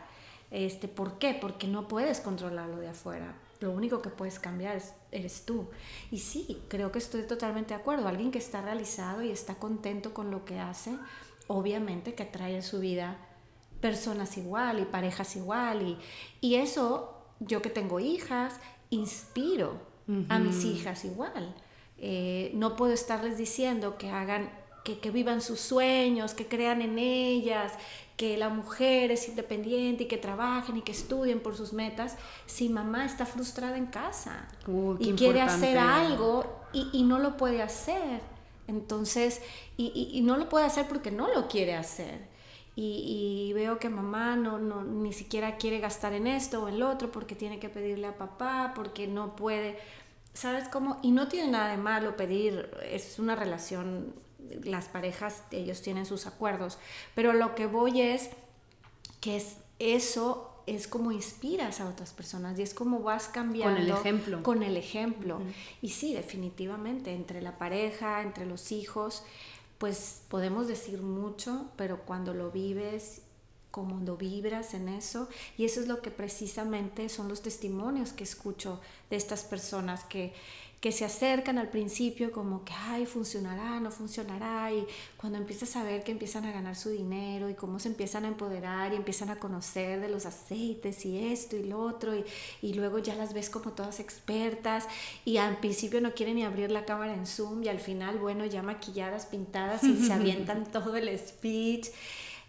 Este, 0.51 0.87
¿Por 0.87 1.19
qué? 1.19 1.37
Porque 1.39 1.67
no 1.67 1.87
puedes 1.87 2.21
controlarlo 2.21 2.77
de 2.77 2.89
afuera 2.89 3.35
lo 3.59 3.71
único 3.71 4.01
que 4.01 4.09
puedes 4.09 4.39
cambiar 4.39 4.77
es, 4.77 4.93
eres 5.11 5.45
tú. 5.45 5.69
Y 6.11 6.19
sí, 6.19 6.61
creo 6.67 6.91
que 6.91 6.99
estoy 6.99 7.23
totalmente 7.23 7.73
de 7.73 7.79
acuerdo. 7.79 8.07
Alguien 8.07 8.31
que 8.31 8.39
está 8.39 8.61
realizado 8.61 9.21
y 9.21 9.31
está 9.31 9.55
contento 9.55 10.13
con 10.13 10.31
lo 10.31 10.45
que 10.45 10.59
hace, 10.59 10.97
obviamente 11.47 12.15
que 12.15 12.25
trae 12.25 12.55
en 12.55 12.63
su 12.63 12.79
vida 12.79 13.17
personas 13.81 14.37
igual 14.37 14.79
y 14.79 14.85
parejas 14.85 15.35
igual 15.35 15.81
y, 15.81 15.97
y 16.41 16.55
eso, 16.55 17.17
yo 17.39 17.61
que 17.61 17.69
tengo 17.69 17.99
hijas, 17.99 18.59
inspiro 18.89 19.87
a 20.27 20.39
mis 20.39 20.65
hijas 20.65 21.05
igual. 21.05 21.55
Eh, 21.97 22.51
no 22.55 22.75
puedo 22.75 22.93
estarles 22.93 23.37
diciendo 23.37 23.97
que 23.97 24.09
hagan, 24.09 24.49
que, 24.83 24.99
que 24.99 25.11
vivan 25.11 25.41
sus 25.41 25.59
sueños, 25.59 26.33
que 26.33 26.47
crean 26.47 26.81
en 26.81 26.97
ellas, 26.97 27.73
que 28.19 28.37
la 28.37 28.49
mujer 28.49 29.11
es 29.11 29.29
independiente 29.29 30.03
y 30.03 30.07
que 30.07 30.17
trabajen 30.17 30.75
y 30.77 30.81
que 30.81 30.91
estudien 30.91 31.39
por 31.45 31.53
sus 31.55 31.71
metas, 31.73 32.17
si 32.45 32.67
mamá 32.69 33.05
está 33.05 33.25
frustrada 33.25 33.77
en 33.77 33.87
casa 33.87 34.35
Uh, 34.67 34.95
y 34.99 35.13
quiere 35.19 35.39
hacer 35.41 35.77
algo 35.77 36.33
y, 36.73 36.81
y 36.99 37.03
no 37.03 37.17
lo 37.19 37.37
puede 37.37 37.61
hacer. 37.69 38.19
Entonces, 38.67 39.41
y, 39.77 39.85
y- 39.95 40.17
y 40.17 40.21
no 40.21 40.35
lo 40.37 40.49
puede 40.49 40.65
hacer 40.65 40.85
porque 40.87 41.11
no 41.11 41.27
lo 41.33 41.47
quiere 41.47 41.75
hacer. 41.75 42.27
Y, 42.75 43.47
y 43.49 43.53
veo 43.53 43.79
que 43.79 43.89
mamá 43.89 44.35
no, 44.35 44.59
no, 44.59 44.83
ni 44.83 45.11
siquiera 45.13 45.57
quiere 45.57 45.79
gastar 45.79 46.13
en 46.13 46.27
esto 46.27 46.63
o 46.63 46.67
en 46.69 46.79
lo 46.79 46.89
otro 46.89 47.11
porque 47.11 47.35
tiene 47.35 47.59
que 47.59 47.69
pedirle 47.69 48.07
a 48.07 48.17
papá, 48.17 48.73
porque 48.75 49.07
no 49.07 49.35
puede. 49.35 49.77
¿Sabes 50.33 50.67
cómo? 50.69 50.99
Y 51.01 51.11
no 51.11 51.27
tiene 51.29 51.51
nada 51.51 51.71
de 51.71 51.77
malo 51.77 52.15
pedir, 52.17 52.69
es 52.83 53.17
una 53.19 53.35
relación, 53.35 54.13
las 54.63 54.89
parejas, 54.89 55.43
ellos 55.51 55.81
tienen 55.81 56.05
sus 56.05 56.27
acuerdos, 56.27 56.77
pero 57.15 57.33
lo 57.33 57.55
que 57.55 57.65
voy 57.65 58.01
es 58.01 58.29
que 59.21 59.37
es 59.37 59.57
eso 59.79 60.49
es 60.67 60.87
como 60.87 61.11
inspiras 61.11 61.79
a 61.79 61.89
otras 61.89 62.13
personas 62.13 62.59
y 62.59 62.61
es 62.61 62.73
como 62.73 62.99
vas 62.99 63.27
cambiando 63.27 63.97
ejemplo. 63.97 64.43
con 64.43 64.61
el 64.61 64.77
ejemplo. 64.77 65.41
Y 65.81 65.89
sí, 65.89 66.13
definitivamente, 66.13 67.13
entre 67.13 67.41
la 67.41 67.57
pareja, 67.57 68.21
entre 68.21 68.45
los 68.45 68.71
hijos, 68.71 69.23
pues 69.79 70.21
podemos 70.27 70.67
decir 70.67 71.01
mucho, 71.01 71.65
pero 71.75 72.01
cuando 72.01 72.35
lo 72.35 72.51
vives, 72.51 73.23
cuando 73.71 74.17
vibras 74.17 74.73
en 74.73 74.89
eso, 74.89 75.27
y 75.57 75.65
eso 75.65 75.79
es 75.79 75.87
lo 75.87 76.01
que 76.01 76.11
precisamente 76.11 77.09
son 77.09 77.29
los 77.29 77.41
testimonios 77.41 78.13
que 78.13 78.23
escucho 78.23 78.79
de 79.09 79.15
estas 79.15 79.43
personas 79.43 80.03
que 80.03 80.33
que 80.79 80.93
se 80.93 81.03
acercan 81.03 81.57
al 81.57 81.69
principio 81.69 82.31
como 82.31 82.63
que, 82.63 82.71
ay, 82.73 83.05
funcionará, 83.05 83.79
no 83.81 83.91
funcionará, 83.91 84.71
y 84.71 84.87
cuando 85.17 85.37
empiezas 85.37 85.75
a 85.75 85.83
ver 85.83 86.03
que 86.03 86.11
empiezan 86.11 86.45
a 86.45 86.51
ganar 86.51 86.75
su 86.77 86.89
dinero 86.89 87.49
y 87.49 87.53
cómo 87.53 87.79
se 87.79 87.89
empiezan 87.89 88.23
a 88.23 88.29
empoderar 88.29 88.93
y 88.93 88.95
empiezan 88.95 89.29
a 89.29 89.35
conocer 89.35 89.99
de 89.99 90.07
los 90.07 90.25
aceites 90.25 91.05
y 91.05 91.31
esto 91.31 91.57
y 91.57 91.63
lo 91.63 91.79
otro, 91.81 92.15
y, 92.15 92.23
y 92.61 92.73
luego 92.75 92.99
ya 92.99 93.15
las 93.15 93.33
ves 93.33 93.49
como 93.49 93.73
todas 93.73 93.99
expertas, 93.99 94.87
y 95.25 95.37
al 95.37 95.57
principio 95.57 95.99
no 95.99 96.13
quieren 96.13 96.35
ni 96.35 96.43
abrir 96.43 96.71
la 96.71 96.85
cámara 96.85 97.13
en 97.13 97.25
Zoom, 97.25 97.63
y 97.63 97.67
al 97.67 97.79
final, 97.79 98.17
bueno, 98.17 98.45
ya 98.45 98.63
maquilladas, 98.63 99.25
pintadas, 99.25 99.83
y 99.83 99.97
se 99.97 100.13
avientan 100.13 100.65
todo 100.71 100.95
el 100.95 101.17
speech. 101.19 101.87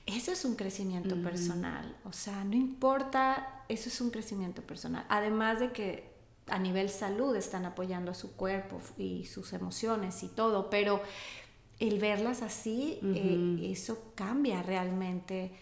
Eso 0.07 0.33
es 0.33 0.45
un 0.45 0.57
crecimiento 0.57 1.15
personal, 1.23 1.97
o 2.05 2.13
sea, 2.13 2.43
no 2.45 2.57
importa, 2.57 3.65
eso 3.69 3.89
es 3.89 4.01
un 4.01 4.11
crecimiento 4.11 4.63
personal. 4.63 5.05
Además 5.09 5.61
de 5.61 5.73
que 5.73 6.10
a 6.51 6.59
nivel 6.59 6.91
salud 6.91 7.35
están 7.37 7.65
apoyando 7.65 8.11
a 8.11 8.15
su 8.15 8.37
cuerpo 8.37 8.81
y 8.99 9.25
sus 9.27 9.53
emociones 9.53 10.23
y 10.23 10.29
todo, 10.29 10.71
pero 10.71 11.01
el 11.79 11.99
verlas 11.99 12.43
así, 12.43 12.99
eh, 13.03 13.71
eso 13.73 14.13
cambia 14.15 14.63
realmente, 14.63 15.53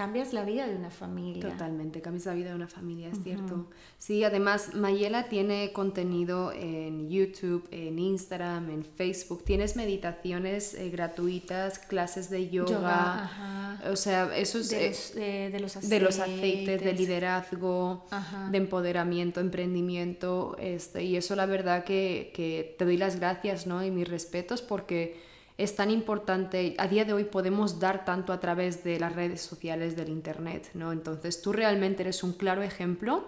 cambias 0.00 0.32
la 0.32 0.44
vida 0.44 0.66
de 0.66 0.74
una 0.76 0.90
familia. 0.90 1.50
Totalmente, 1.50 2.00
cambias 2.00 2.24
la 2.24 2.32
vida 2.32 2.48
de 2.48 2.54
una 2.54 2.68
familia, 2.68 3.10
es 3.10 3.22
cierto. 3.22 3.66
Sí, 3.98 4.24
además 4.24 4.74
Mayela 4.74 5.28
tiene 5.28 5.74
contenido 5.74 6.52
en 6.52 7.10
YouTube, 7.10 7.68
en 7.70 7.98
Instagram, 7.98 8.70
en 8.70 8.82
Facebook. 8.82 9.44
Tienes 9.44 9.76
meditaciones 9.76 10.72
eh, 10.72 10.88
gratuitas, 10.88 11.78
clases 11.78 12.30
de 12.30 12.48
yoga. 12.48 13.78
O 13.92 13.96
sea, 13.96 14.34
eso 14.34 14.60
es 14.60 14.70
de, 14.70 14.86
eh, 14.86 14.88
los, 14.88 15.14
de, 15.14 15.50
de 15.50 15.60
los 15.60 15.76
aceites. 15.76 15.90
de 15.90 16.00
los 16.00 16.18
aceites, 16.18 16.82
de 16.82 16.92
liderazgo, 16.94 18.06
Ajá. 18.10 18.48
de 18.50 18.56
empoderamiento, 18.56 19.40
emprendimiento. 19.40 20.56
Este, 20.58 21.04
y 21.04 21.16
eso 21.16 21.36
la 21.36 21.44
verdad 21.44 21.84
que, 21.84 22.32
que 22.34 22.74
te 22.78 22.86
doy 22.86 22.96
las 22.96 23.20
gracias 23.20 23.66
¿no? 23.66 23.84
y 23.84 23.90
mis 23.90 24.08
respetos 24.08 24.62
porque 24.62 25.28
es 25.60 25.76
tan 25.76 25.90
importante, 25.90 26.74
a 26.78 26.88
día 26.88 27.04
de 27.04 27.12
hoy 27.12 27.24
podemos 27.24 27.78
dar 27.78 28.06
tanto 28.06 28.32
a 28.32 28.40
través 28.40 28.82
de 28.82 28.98
las 28.98 29.14
redes 29.14 29.42
sociales, 29.42 29.94
del 29.94 30.08
Internet, 30.08 30.70
¿no? 30.72 30.90
Entonces 30.90 31.42
tú 31.42 31.52
realmente 31.52 32.02
eres 32.02 32.22
un 32.22 32.32
claro 32.32 32.62
ejemplo 32.62 33.26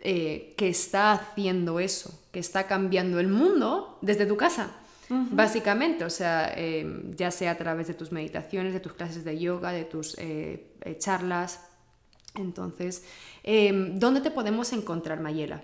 eh, 0.00 0.54
que 0.58 0.68
está 0.68 1.12
haciendo 1.12 1.80
eso, 1.80 2.20
que 2.30 2.40
está 2.40 2.66
cambiando 2.66 3.18
el 3.20 3.28
mundo 3.28 3.98
desde 4.02 4.26
tu 4.26 4.36
casa. 4.36 4.70
Básicamente, 5.08 6.04
o 6.04 6.10
sea, 6.10 6.52
eh, 6.56 6.84
ya 7.16 7.30
sea 7.30 7.52
a 7.52 7.54
través 7.54 7.86
de 7.86 7.94
tus 7.94 8.10
meditaciones, 8.10 8.74
de 8.74 8.80
tus 8.80 8.92
clases 8.92 9.24
de 9.24 9.38
yoga, 9.38 9.70
de 9.70 9.84
tus 9.84 10.18
eh, 10.18 10.66
charlas. 10.98 11.64
Entonces, 12.34 13.04
¿dónde 13.94 14.20
te 14.20 14.30
podemos 14.32 14.72
encontrar, 14.72 15.20
Mayela? 15.20 15.62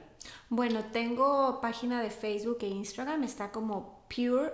Bueno, 0.49 0.85
tengo 0.93 1.61
página 1.61 2.01
de 2.01 2.11
Facebook 2.11 2.59
e 2.61 2.69
Instagram, 2.69 3.25
está 3.25 3.51
como 3.51 4.07
Pure 4.09 4.53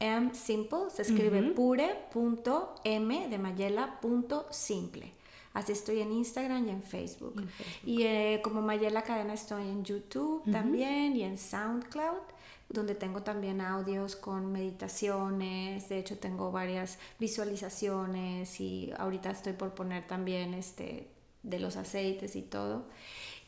M 0.00 0.34
Simple, 0.34 0.90
se 0.90 1.02
escribe 1.02 1.42
pure.m 1.52 3.28
de 3.28 3.38
mayela.simple. 3.38 5.12
Así 5.52 5.72
estoy 5.72 6.00
en 6.00 6.12
Instagram 6.12 6.68
y 6.68 6.70
en 6.70 6.82
Facebook. 6.82 7.42
Y 7.84 8.04
eh, 8.04 8.40
como 8.42 8.62
Mayela 8.62 9.02
Cadena 9.02 9.34
estoy 9.34 9.64
en 9.64 9.84
YouTube 9.84 10.44
también 10.50 11.16
y 11.16 11.24
en 11.24 11.38
SoundCloud, 11.38 12.22
donde 12.68 12.94
tengo 12.94 13.22
también 13.22 13.60
audios 13.60 14.14
con 14.14 14.52
meditaciones. 14.52 15.88
De 15.88 15.98
hecho, 15.98 16.18
tengo 16.18 16.52
varias 16.52 16.98
visualizaciones 17.18 18.60
y 18.60 18.92
ahorita 18.96 19.30
estoy 19.30 19.54
por 19.54 19.74
poner 19.74 20.06
también 20.06 20.54
este 20.54 21.08
de 21.42 21.58
los 21.58 21.76
aceites 21.76 22.36
y 22.36 22.42
todo. 22.42 22.86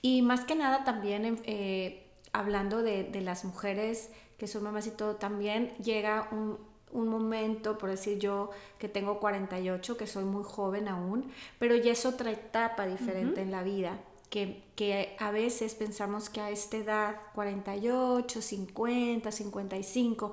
Y 0.00 0.22
más 0.22 0.44
que 0.44 0.56
nada 0.56 0.82
también 0.82 1.40
eh, 1.44 2.08
hablando 2.32 2.82
de, 2.82 3.04
de, 3.04 3.20
las 3.20 3.44
mujeres 3.44 4.10
que 4.42 4.48
son 4.48 4.64
mamás 4.64 4.88
y 4.88 4.90
todo, 4.90 5.14
también 5.14 5.68
llega 5.76 6.26
un, 6.32 6.58
un, 6.90 7.06
momento, 7.06 7.78
por 7.78 7.90
decir 7.90 8.18
yo 8.18 8.50
que 8.76 8.88
tengo 8.88 9.20
48, 9.20 9.96
que 9.96 10.08
soy 10.08 10.24
muy 10.24 10.42
joven 10.42 10.88
aún, 10.88 11.30
pero 11.60 11.76
ya 11.76 11.92
es 11.92 12.04
otra 12.04 12.32
etapa 12.32 12.84
diferente 12.88 13.34
uh 13.34 13.36
-huh. 13.36 13.46
en 13.46 13.50
la 13.52 13.62
vida. 13.62 14.00
Que, 14.30 14.64
que, 14.74 15.14
a 15.20 15.30
veces 15.30 15.76
pensamos 15.76 16.28
que 16.28 16.40
a 16.40 16.50
esta 16.50 16.76
edad, 16.76 17.20
48, 17.36 18.42
50, 18.42 19.30
55, 19.30 20.32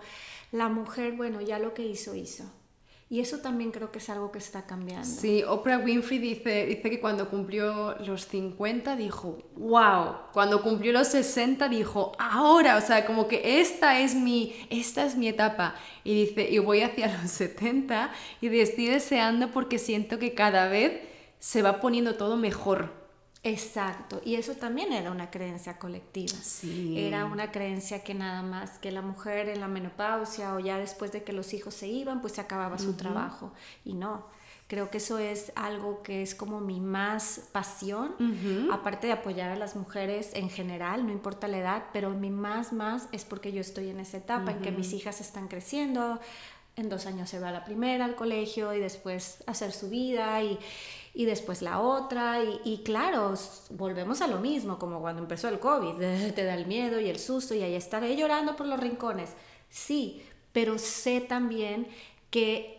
la 0.53 0.69
mujer, 0.69 1.15
bueno, 1.15 1.39
ya 1.41 1.59
lo 1.59 1.75
que 1.75 1.83
hizo, 1.83 2.15
hizo. 2.15 2.45
Y 3.11 3.21
eso 3.21 3.39
también 3.39 3.71
creo 3.71 3.91
que 3.91 3.97
es 3.97 4.07
algo 4.11 4.31
que 4.31 4.37
está 4.37 4.67
cambiando. 4.67 5.07
Sí, 5.07 5.41
Oprah 5.41 5.79
Winfrey 5.79 6.19
dice, 6.19 6.67
dice 6.67 6.91
que 6.91 6.99
cuando 6.99 7.27
cumplió 7.27 7.95
los 8.05 8.27
50 8.27 8.95
dijo, 8.95 9.39
wow, 9.55 10.15
cuando 10.31 10.61
cumplió 10.61 10.93
los 10.93 11.07
60 11.07 11.69
dijo, 11.69 12.11
ahora, 12.19 12.77
o 12.77 12.81
sea, 12.81 13.07
como 13.07 13.27
que 13.27 13.61
esta 13.61 13.99
es 13.99 14.13
mi, 14.13 14.53
esta 14.69 15.05
es 15.07 15.15
mi 15.15 15.27
etapa. 15.27 15.73
Y 16.03 16.25
dice, 16.25 16.49
y 16.51 16.59
voy 16.59 16.81
hacia 16.81 17.11
los 17.19 17.31
70 17.31 18.11
y 18.41 18.59
estoy 18.59 18.85
deseando 18.85 19.49
porque 19.49 19.79
siento 19.79 20.19
que 20.19 20.35
cada 20.35 20.67
vez 20.67 21.01
se 21.39 21.63
va 21.63 21.79
poniendo 21.81 22.13
todo 22.13 22.37
mejor. 22.37 22.98
Exacto, 23.41 24.21
y 24.25 24.35
eso 24.35 24.53
también 24.55 24.91
era 24.91 25.11
una 25.11 25.31
creencia 25.31 25.77
colectiva. 25.79 26.35
Sí. 26.41 26.99
Era 26.99 27.23
una 27.25 27.51
creencia 27.51 28.03
que 28.03 28.13
nada 28.13 28.41
más 28.41 28.79
que 28.79 28.91
la 28.91 29.01
mujer 29.01 29.47
en 29.47 29.61
la 29.61 29.69
menopausia 29.69 30.53
o 30.55 30.59
ya 30.59 30.77
después 30.77 31.13
de 31.13 31.23
que 31.23 31.31
los 31.31 31.53
hijos 31.53 31.73
se 31.73 31.87
iban, 31.87 32.19
pues 32.19 32.33
se 32.33 32.41
acababa 32.41 32.77
su 32.77 32.89
uh 32.89 32.93
-huh. 32.93 32.97
trabajo. 32.97 33.53
Y 33.85 33.93
no, 33.93 34.25
creo 34.67 34.89
que 34.91 34.97
eso 34.97 35.19
es 35.19 35.53
algo 35.55 36.03
que 36.03 36.21
es 36.21 36.35
como 36.35 36.59
mi 36.59 36.81
más 36.81 37.47
pasión, 37.53 38.13
uh 38.19 38.23
-huh. 38.23 38.73
aparte 38.73 39.07
de 39.07 39.13
apoyar 39.13 39.51
a 39.51 39.55
las 39.55 39.77
mujeres 39.77 40.31
en 40.33 40.49
general, 40.49 41.05
no 41.05 41.13
importa 41.13 41.47
la 41.47 41.59
edad, 41.59 41.83
pero 41.93 42.09
mi 42.09 42.29
más, 42.29 42.73
más 42.73 43.07
es 43.13 43.23
porque 43.23 43.53
yo 43.53 43.61
estoy 43.61 43.89
en 43.89 44.01
esa 44.01 44.17
etapa 44.17 44.43
uh 44.43 44.47
-huh. 44.47 44.57
en 44.57 44.61
que 44.61 44.71
mis 44.71 44.91
hijas 44.91 45.21
están 45.21 45.47
creciendo, 45.47 46.19
en 46.75 46.89
dos 46.89 47.05
años 47.05 47.29
se 47.29 47.39
va 47.39 47.49
a 47.49 47.51
la 47.51 47.63
primera 47.63 48.05
al 48.05 48.15
colegio 48.15 48.73
y 48.73 48.79
después 48.79 49.43
hacer 49.47 49.71
su 49.71 49.89
vida 49.89 50.43
y, 50.43 50.59
y 51.13 51.25
después 51.25 51.61
la 51.61 51.79
otra. 51.79 52.43
Y, 52.63 52.81
claro, 52.83 53.33
volvemos 53.71 54.21
a 54.21 54.27
lo 54.27 54.39
mismo, 54.39 54.79
como 54.79 54.99
cuando 55.01 55.21
empezó 55.21 55.49
el 55.49 55.59
COVID, 55.59 55.95
te 56.35 56.43
da 56.43 56.55
el 56.55 56.67
miedo 56.67 56.99
y 56.99 57.09
el 57.09 57.19
susto 57.19 57.53
y 57.53 57.61
ahí 57.61 57.75
estaré 57.75 58.15
llorando 58.15 58.55
por 58.55 58.67
los 58.67 58.79
rincones. 58.79 59.31
Sí, 59.69 60.23
pero 60.51 60.77
sé 60.77 61.21
también 61.21 61.87
que 62.29 62.78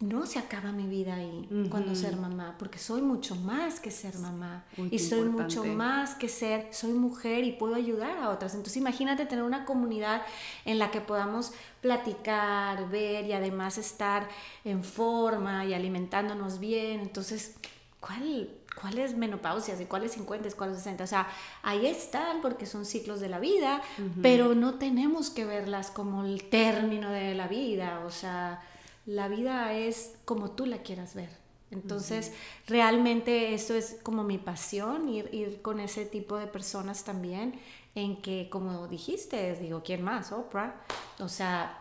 no 0.00 0.26
se 0.26 0.38
acaba 0.38 0.72
mi 0.72 0.86
vida 0.86 1.14
ahí 1.14 1.46
uh 1.50 1.54
-huh. 1.54 1.68
cuando 1.68 1.94
ser 1.94 2.16
mamá, 2.16 2.56
porque 2.58 2.78
soy 2.78 3.02
mucho 3.02 3.34
más 3.36 3.80
que 3.80 3.90
ser 3.90 4.18
mamá 4.18 4.64
Muy 4.76 4.88
y 4.90 4.98
soy 4.98 5.20
importante. 5.20 5.56
mucho 5.60 5.74
más 5.74 6.14
que 6.14 6.28
ser, 6.28 6.68
soy 6.72 6.92
mujer 6.92 7.44
y 7.44 7.52
puedo 7.52 7.74
ayudar 7.74 8.18
a 8.18 8.30
otras. 8.30 8.54
Entonces 8.54 8.76
imagínate 8.76 9.26
tener 9.26 9.44
una 9.44 9.64
comunidad 9.64 10.22
en 10.64 10.78
la 10.78 10.90
que 10.90 11.00
podamos 11.00 11.52
platicar, 11.80 12.88
ver 12.90 13.26
y 13.26 13.32
además 13.32 13.78
estar 13.78 14.28
en 14.64 14.82
forma 14.82 15.64
y 15.64 15.74
alimentándonos 15.74 16.58
bien. 16.58 17.00
Entonces, 17.00 17.56
¿cuál, 18.00 18.48
cuáles 18.80 19.16
menopausias 19.16 19.80
y 19.80 19.84
cuáles 19.84 20.12
50 20.12 20.48
y 20.48 20.52
cuáles 20.52 20.76
60? 20.78 21.04
O 21.04 21.06
sea, 21.06 21.28
ahí 21.62 21.86
están 21.86 22.40
porque 22.40 22.66
son 22.66 22.84
ciclos 22.84 23.20
de 23.20 23.28
la 23.28 23.38
vida, 23.38 23.82
uh 23.98 24.02
-huh. 24.02 24.22
pero 24.22 24.54
no 24.54 24.74
tenemos 24.74 25.30
que 25.30 25.44
verlas 25.44 25.90
como 25.90 26.24
el 26.24 26.44
término 26.48 27.10
de 27.10 27.34
la 27.34 27.48
vida, 27.48 28.02
o 28.06 28.10
sea 28.10 28.60
la 29.08 29.26
vida 29.28 29.72
es 29.72 30.18
como 30.26 30.50
tú 30.50 30.66
la 30.66 30.82
quieras 30.82 31.14
ver. 31.14 31.30
Entonces, 31.70 32.32
realmente 32.66 33.54
eso 33.54 33.74
es 33.74 33.98
como 34.02 34.22
mi 34.22 34.36
pasión, 34.36 35.08
ir, 35.08 35.30
ir 35.32 35.62
con 35.62 35.80
ese 35.80 36.04
tipo 36.04 36.36
de 36.36 36.46
personas 36.46 37.04
también, 37.04 37.58
en 37.94 38.20
que, 38.20 38.50
como 38.50 38.86
dijiste, 38.86 39.54
digo, 39.56 39.82
¿quién 39.82 40.02
más? 40.02 40.30
Oprah. 40.30 40.82
O 41.20 41.28
sea, 41.28 41.80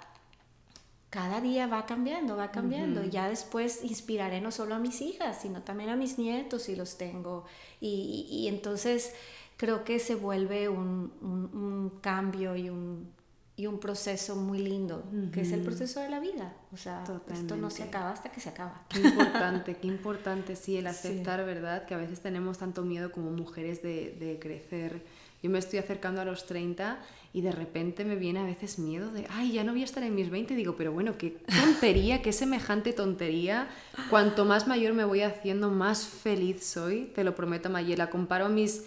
cada 1.09 1.41
día 1.41 1.67
va 1.67 1.85
cambiando, 1.85 2.37
va 2.37 2.51
cambiando. 2.51 3.03
Ya 3.03 3.27
después 3.27 3.83
inspiraré 3.83 4.39
no 4.39 4.51
solo 4.51 4.75
a 4.75 4.79
mis 4.79 5.01
hijas, 5.01 5.41
sino 5.41 5.63
también 5.63 5.89
a 5.89 5.97
mis 5.97 6.17
nietos 6.17 6.63
si 6.63 6.77
los 6.77 6.97
tengo. 6.97 7.45
Y, 7.81 8.25
y, 8.29 8.47
entonces 8.47 9.13
creo 9.57 9.83
que 9.83 9.99
se 9.99 10.15
vuelve 10.15 10.69
un, 10.69 11.11
un, 11.21 11.99
cambio 11.99 12.55
y 12.55 12.69
un, 12.69 13.11
y 13.59 13.65
un 13.65 13.79
proceso 13.79 14.35
muy 14.35 14.59
lindo, 14.59 15.03
que 15.33 15.41
es 15.41 15.51
el 15.51 15.61
proceso 15.61 15.99
de 15.99 16.09
la 16.09 16.19
vida. 16.19 16.55
O 16.71 16.77
sea, 16.77 17.03
esto 17.33 17.57
no 17.57 17.71
se 17.71 17.81
acaba 17.81 18.11
hasta 18.11 18.31
que 18.31 18.39
se 18.39 18.49
acaba. 18.49 18.85
Qué 18.87 18.99
importante, 18.99 19.75
qué 19.77 19.87
importante, 19.87 20.55
sí, 20.55 20.77
el 20.77 20.85
aceptar, 20.87 21.43
¿verdad? 21.43 21.87
Que 21.87 21.95
a 21.95 21.97
veces 21.97 22.21
tenemos 22.21 22.59
tanto 22.59 22.83
miedo 22.83 23.11
como 23.11 23.31
mujeres 23.31 23.81
de, 23.81 24.15
de 24.19 24.37
crecer. 24.37 25.03
Yo 25.41 25.49
me 25.49 25.57
estoy 25.57 25.79
acercando 25.79 26.21
a 26.21 26.25
los 26.25 26.45
30 26.45 26.99
y 27.33 27.41
de 27.41 27.51
repente 27.51 28.05
me 28.05 28.15
viene 28.15 28.41
a 28.41 28.43
veces 28.43 28.77
miedo 28.77 29.11
de, 29.11 29.25
ay, 29.31 29.53
ya 29.53 29.63
no 29.63 29.71
voy 29.71 29.81
a 29.81 29.85
estar 29.85 30.03
en 30.03 30.13
mis 30.13 30.29
20. 30.29 30.55
Digo, 30.55 30.75
pero 30.75 30.91
bueno, 30.91 31.17
qué 31.17 31.31
tontería, 31.31 32.21
qué 32.21 32.33
semejante 32.33 32.93
tontería. 32.93 33.69
Cuanto 34.11 34.45
más 34.45 34.67
mayor 34.67 34.93
me 34.93 35.03
voy 35.03 35.21
haciendo, 35.21 35.71
más 35.71 36.05
feliz 36.05 36.63
soy. 36.63 37.11
Te 37.15 37.23
lo 37.23 37.33
prometo, 37.33 37.71
Mayela. 37.71 38.11
Comparo 38.11 38.49
mis, 38.49 38.83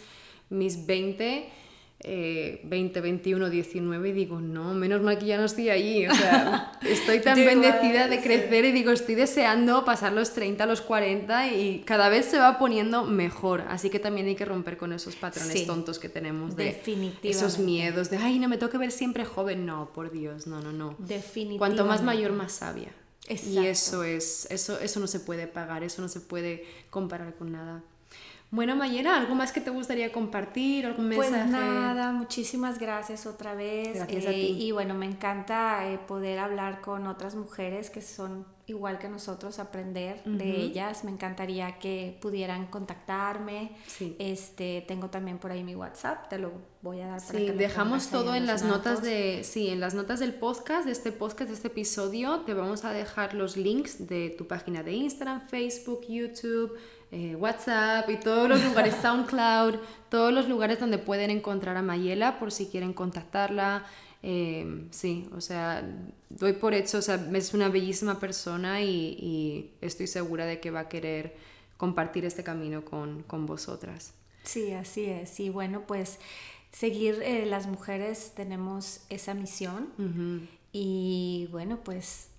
mis 0.48 0.86
20 0.86 1.58
eh, 2.02 2.62
20, 2.64 3.00
21, 3.00 3.50
19 3.50 4.08
y 4.08 4.12
digo, 4.12 4.40
no, 4.40 4.72
menos 4.72 5.02
mal 5.02 5.18
que 5.18 5.26
ya 5.26 5.36
no 5.36 5.44
estoy 5.44 5.68
ahí. 5.68 6.06
O 6.06 6.14
sea, 6.14 6.72
estoy 6.82 7.20
tan 7.20 7.36
bendecida 7.36 8.08
de 8.08 8.20
crecer 8.22 8.64
y 8.64 8.72
digo, 8.72 8.90
estoy 8.90 9.14
deseando 9.14 9.84
pasar 9.84 10.12
los 10.12 10.32
30, 10.32 10.64
los 10.64 10.80
40 10.80 11.52
y 11.52 11.82
cada 11.84 12.08
vez 12.08 12.26
se 12.26 12.38
va 12.38 12.58
poniendo 12.58 13.04
mejor. 13.04 13.64
Así 13.68 13.90
que 13.90 13.98
también 13.98 14.26
hay 14.28 14.34
que 14.34 14.46
romper 14.46 14.78
con 14.78 14.92
esos 14.92 15.16
patrones 15.16 15.66
tontos 15.66 15.98
que 15.98 16.08
tenemos 16.08 16.56
de 16.56 16.80
esos 17.22 17.58
miedos 17.58 18.08
de, 18.10 18.16
ay, 18.16 18.38
no 18.38 18.48
me 18.48 18.56
toca 18.56 18.78
ver 18.78 18.92
siempre 18.92 19.24
joven. 19.24 19.66
No, 19.66 19.92
por 19.92 20.10
Dios, 20.10 20.46
no, 20.46 20.62
no, 20.62 20.72
no. 20.72 20.96
Definitivamente. 20.98 21.58
Cuanto 21.58 21.84
más 21.84 22.02
mayor, 22.02 22.32
más 22.32 22.52
sabia. 22.52 22.92
Y 23.28 23.58
eso 23.66 24.02
es, 24.02 24.48
eso, 24.50 24.80
eso 24.80 24.98
no 25.00 25.06
se 25.06 25.20
puede 25.20 25.46
pagar, 25.46 25.84
eso 25.84 26.02
no 26.02 26.08
se 26.08 26.20
puede 26.20 26.64
comparar 26.88 27.34
con 27.34 27.52
nada. 27.52 27.84
Bueno, 28.52 28.74
Mayera, 28.74 29.16
¿algo 29.16 29.36
más 29.36 29.52
que 29.52 29.60
te 29.60 29.70
gustaría 29.70 30.10
compartir? 30.10 30.84
¿Algún 30.84 31.06
pues 31.14 31.30
mensaje? 31.30 31.50
Pues 31.50 31.72
nada, 31.72 32.10
muchísimas 32.10 32.80
gracias 32.80 33.26
otra 33.26 33.54
vez. 33.54 33.94
Gracias 33.94 34.26
a 34.26 34.30
eh, 34.30 34.34
ti. 34.34 34.56
Y 34.66 34.72
bueno, 34.72 34.94
me 34.94 35.06
encanta 35.06 35.88
eh, 35.88 35.98
poder 35.98 36.40
hablar 36.40 36.80
con 36.80 37.06
otras 37.06 37.36
mujeres 37.36 37.90
que 37.90 38.02
son 38.02 38.44
igual 38.66 38.98
que 38.98 39.08
nosotros, 39.08 39.58
aprender 39.58 40.22
de 40.24 40.56
ellas. 40.56 41.04
Me 41.04 41.10
encantaría 41.10 41.78
que 41.78 42.18
pudieran 42.20 42.66
contactarme. 42.66 43.72
Sí. 43.86 44.16
Este, 44.18 44.84
tengo 44.86 45.10
también 45.10 45.38
por 45.38 45.50
ahí 45.50 45.62
mi 45.62 45.74
WhatsApp, 45.74 46.28
te 46.28 46.38
lo 46.38 46.52
voy 46.82 47.00
a 47.00 47.06
dar 47.06 47.20
para 47.20 47.38
sí, 47.38 47.46
que 47.46 47.52
dejamos 47.52 48.08
todo 48.08 48.34
en 48.34 48.46
las 48.46 48.62
notas 48.62 49.02
de 49.02 49.42
sí, 49.44 49.68
en 49.68 49.80
las 49.80 49.94
notas 49.94 50.20
del 50.20 50.34
podcast, 50.34 50.86
de 50.86 50.92
este 50.92 51.12
podcast, 51.12 51.50
de 51.50 51.56
este 51.56 51.68
episodio, 51.68 52.40
te 52.40 52.54
vamos 52.54 52.84
a 52.84 52.92
dejar 52.92 53.34
los 53.34 53.56
links 53.56 54.06
de 54.06 54.34
tu 54.36 54.46
página 54.46 54.82
de 54.82 54.92
Instagram, 54.92 55.48
Facebook, 55.48 56.06
YouTube, 56.08 56.76
eh, 57.12 57.34
WhatsApp 57.34 58.08
y 58.08 58.16
todos 58.16 58.48
los 58.48 58.62
lugares, 58.64 58.94
SoundCloud, 59.02 59.76
todos 60.08 60.32
los 60.32 60.48
lugares 60.48 60.78
donde 60.78 60.98
pueden 60.98 61.30
encontrar 61.30 61.76
a 61.76 61.82
Mayela 61.82 62.38
por 62.38 62.52
si 62.52 62.66
quieren 62.66 62.92
contactarla. 62.92 63.84
Eh, 64.22 64.86
sí, 64.90 65.28
o 65.34 65.40
sea, 65.40 65.82
doy 66.28 66.52
por 66.52 66.74
hecho, 66.74 66.98
o 66.98 67.02
sea, 67.02 67.16
es 67.34 67.54
una 67.54 67.68
bellísima 67.68 68.20
persona 68.20 68.82
y, 68.82 69.72
estoy 69.80 70.06
segura 70.06 70.44
de 70.44 70.60
que 70.60 70.70
va 70.70 70.80
a 70.80 70.88
querer 70.88 71.34
compartir 71.76 72.24
este 72.24 72.44
camino 72.44 72.84
con, 72.84 73.22
con 73.22 73.46
vosotras. 73.46 74.12
Sí, 74.44 74.72
así 74.72 75.06
es. 75.06 75.40
Y 75.40 75.50
bueno, 75.50 75.84
pues 75.86 76.18
seguir 76.72 77.20
eh, 77.22 77.46
las 77.46 77.66
mujeres 77.66 78.32
tenemos 78.34 79.00
esa 79.08 79.34
misión 79.34 79.88
y 80.72 81.48
bueno, 81.50 81.80
pues 81.82 82.29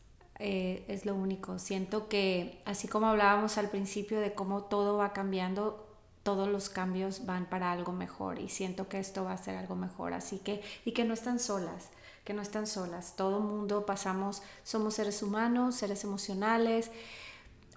eh, 0.44 0.84
es 0.88 1.06
lo 1.06 1.14
único. 1.14 1.60
Siento 1.60 2.10
que 2.10 2.60
así 2.66 2.88
como 2.88 3.06
hablábamos 3.06 3.60
al 3.60 3.70
principio 3.70 4.20
de 4.20 4.34
cómo 4.34 4.64
todo 4.64 4.98
va 4.98 5.14
cambiando, 5.14 5.88
todos 6.24 6.48
los 6.48 6.70
cambios 6.70 7.28
van 7.28 7.46
para 7.46 7.72
algo 7.72 7.92
mejor 7.92 8.40
y 8.40 8.50
siento 8.50 8.90
que 8.90 9.00
esto 9.00 9.24
va 9.24 9.34
a 9.34 9.38
ser 9.38 9.56
algo 9.56 9.76
mejor. 9.76 10.14
Así 10.14 10.40
que, 10.40 10.64
y 10.84 10.94
que 10.94 11.06
no 11.06 11.14
están 11.14 11.40
solas, 11.40 11.90
que 12.24 12.34
no 12.34 12.42
están 12.42 12.66
solas. 12.66 13.16
Todo 13.16 13.40
mundo 13.40 13.86
pasamos, 13.86 14.42
somos 14.64 14.96
seres 14.96 15.22
humanos, 15.22 15.76
seres 15.76 16.04
emocionales. 16.04 16.90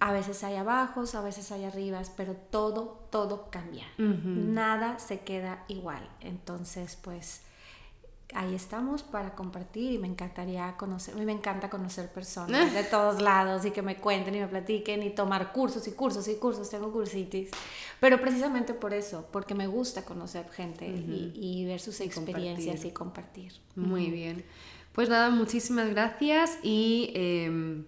A 0.00 0.12
veces 0.12 0.42
hay 0.42 0.56
abajos, 0.56 1.14
a 1.14 1.20
veces 1.20 1.52
hay 1.52 1.64
arribas, 1.64 2.10
pero 2.16 2.34
todo, 2.34 3.06
todo 3.10 3.50
cambia. 3.50 3.86
Nada 3.98 4.98
se 4.98 5.20
queda 5.20 5.64
igual. 5.68 6.08
Entonces, 6.20 6.96
pues 6.96 7.42
ahí 8.32 8.54
estamos 8.54 9.02
para 9.02 9.34
compartir 9.34 9.92
y 9.92 9.98
me 9.98 10.08
encantaría 10.08 10.76
conocer, 10.76 11.14
a 11.14 11.18
mí 11.18 11.24
me 11.24 11.32
encanta 11.32 11.68
conocer 11.68 12.10
personas 12.10 12.72
de 12.72 12.82
todos 12.84 13.20
lados 13.20 13.64
y 13.64 13.70
que 13.70 13.82
me 13.82 13.96
cuenten 13.96 14.34
y 14.34 14.40
me 14.40 14.48
platiquen 14.48 15.02
y 15.02 15.10
tomar 15.10 15.52
cursos 15.52 15.86
y 15.86 15.92
cursos 15.92 16.26
y 16.28 16.36
cursos, 16.36 16.70
tengo 16.70 16.90
cursitis, 16.90 17.50
pero 18.00 18.20
precisamente 18.20 18.72
por 18.72 18.94
eso, 18.94 19.28
porque 19.30 19.54
me 19.54 19.66
gusta 19.66 20.04
conocer 20.04 20.48
gente 20.50 20.86
y, 20.86 21.64
ver 21.66 21.80
sus 21.80 22.00
experiencias 22.00 22.84
y 22.84 22.90
compartir. 22.90 23.52
Muy 23.74 24.10
bien, 24.10 24.44
pues 24.92 25.08
nada, 25.08 25.30
muchísimas 25.30 25.90
gracias 25.90 26.58
y 26.62 27.10
em, 27.14 27.84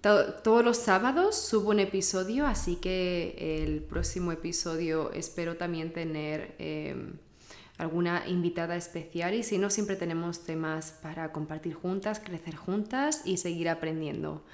todos 0.00 0.64
los 0.64 0.76
sábados 0.76 1.36
subo 1.36 1.70
un 1.70 1.80
episodio, 1.80 2.46
así 2.46 2.76
que 2.76 3.62
el 3.64 3.82
próximo 3.82 4.32
episodio 4.32 5.12
espero 5.12 5.56
también 5.56 5.92
tener... 5.92 6.56
Em, 6.58 7.23
alguna 7.78 8.26
invitada 8.28 8.76
especial 8.76 9.34
y 9.34 9.42
si 9.42 9.58
no, 9.58 9.70
siempre 9.70 9.96
tenemos 9.96 10.44
temas 10.44 10.92
para 11.02 11.32
compartir 11.32 11.74
juntas, 11.74 12.20
crecer 12.20 12.56
juntas 12.56 13.22
y 13.24 13.38
seguir 13.38 13.68
aprendiendo. 13.68 14.44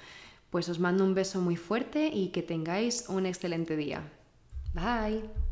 Pues 0.49 0.67
os 0.69 0.79
mando 0.79 1.03
un 1.03 1.13
beso 1.13 1.39
muy 1.39 1.55
fuerte 1.55 2.07
y 2.07 2.29
que 2.29 2.41
tengáis 2.41 3.05
un 3.07 3.25
excelente 3.25 3.77
día. 3.77 4.11
Bye. 4.73 5.50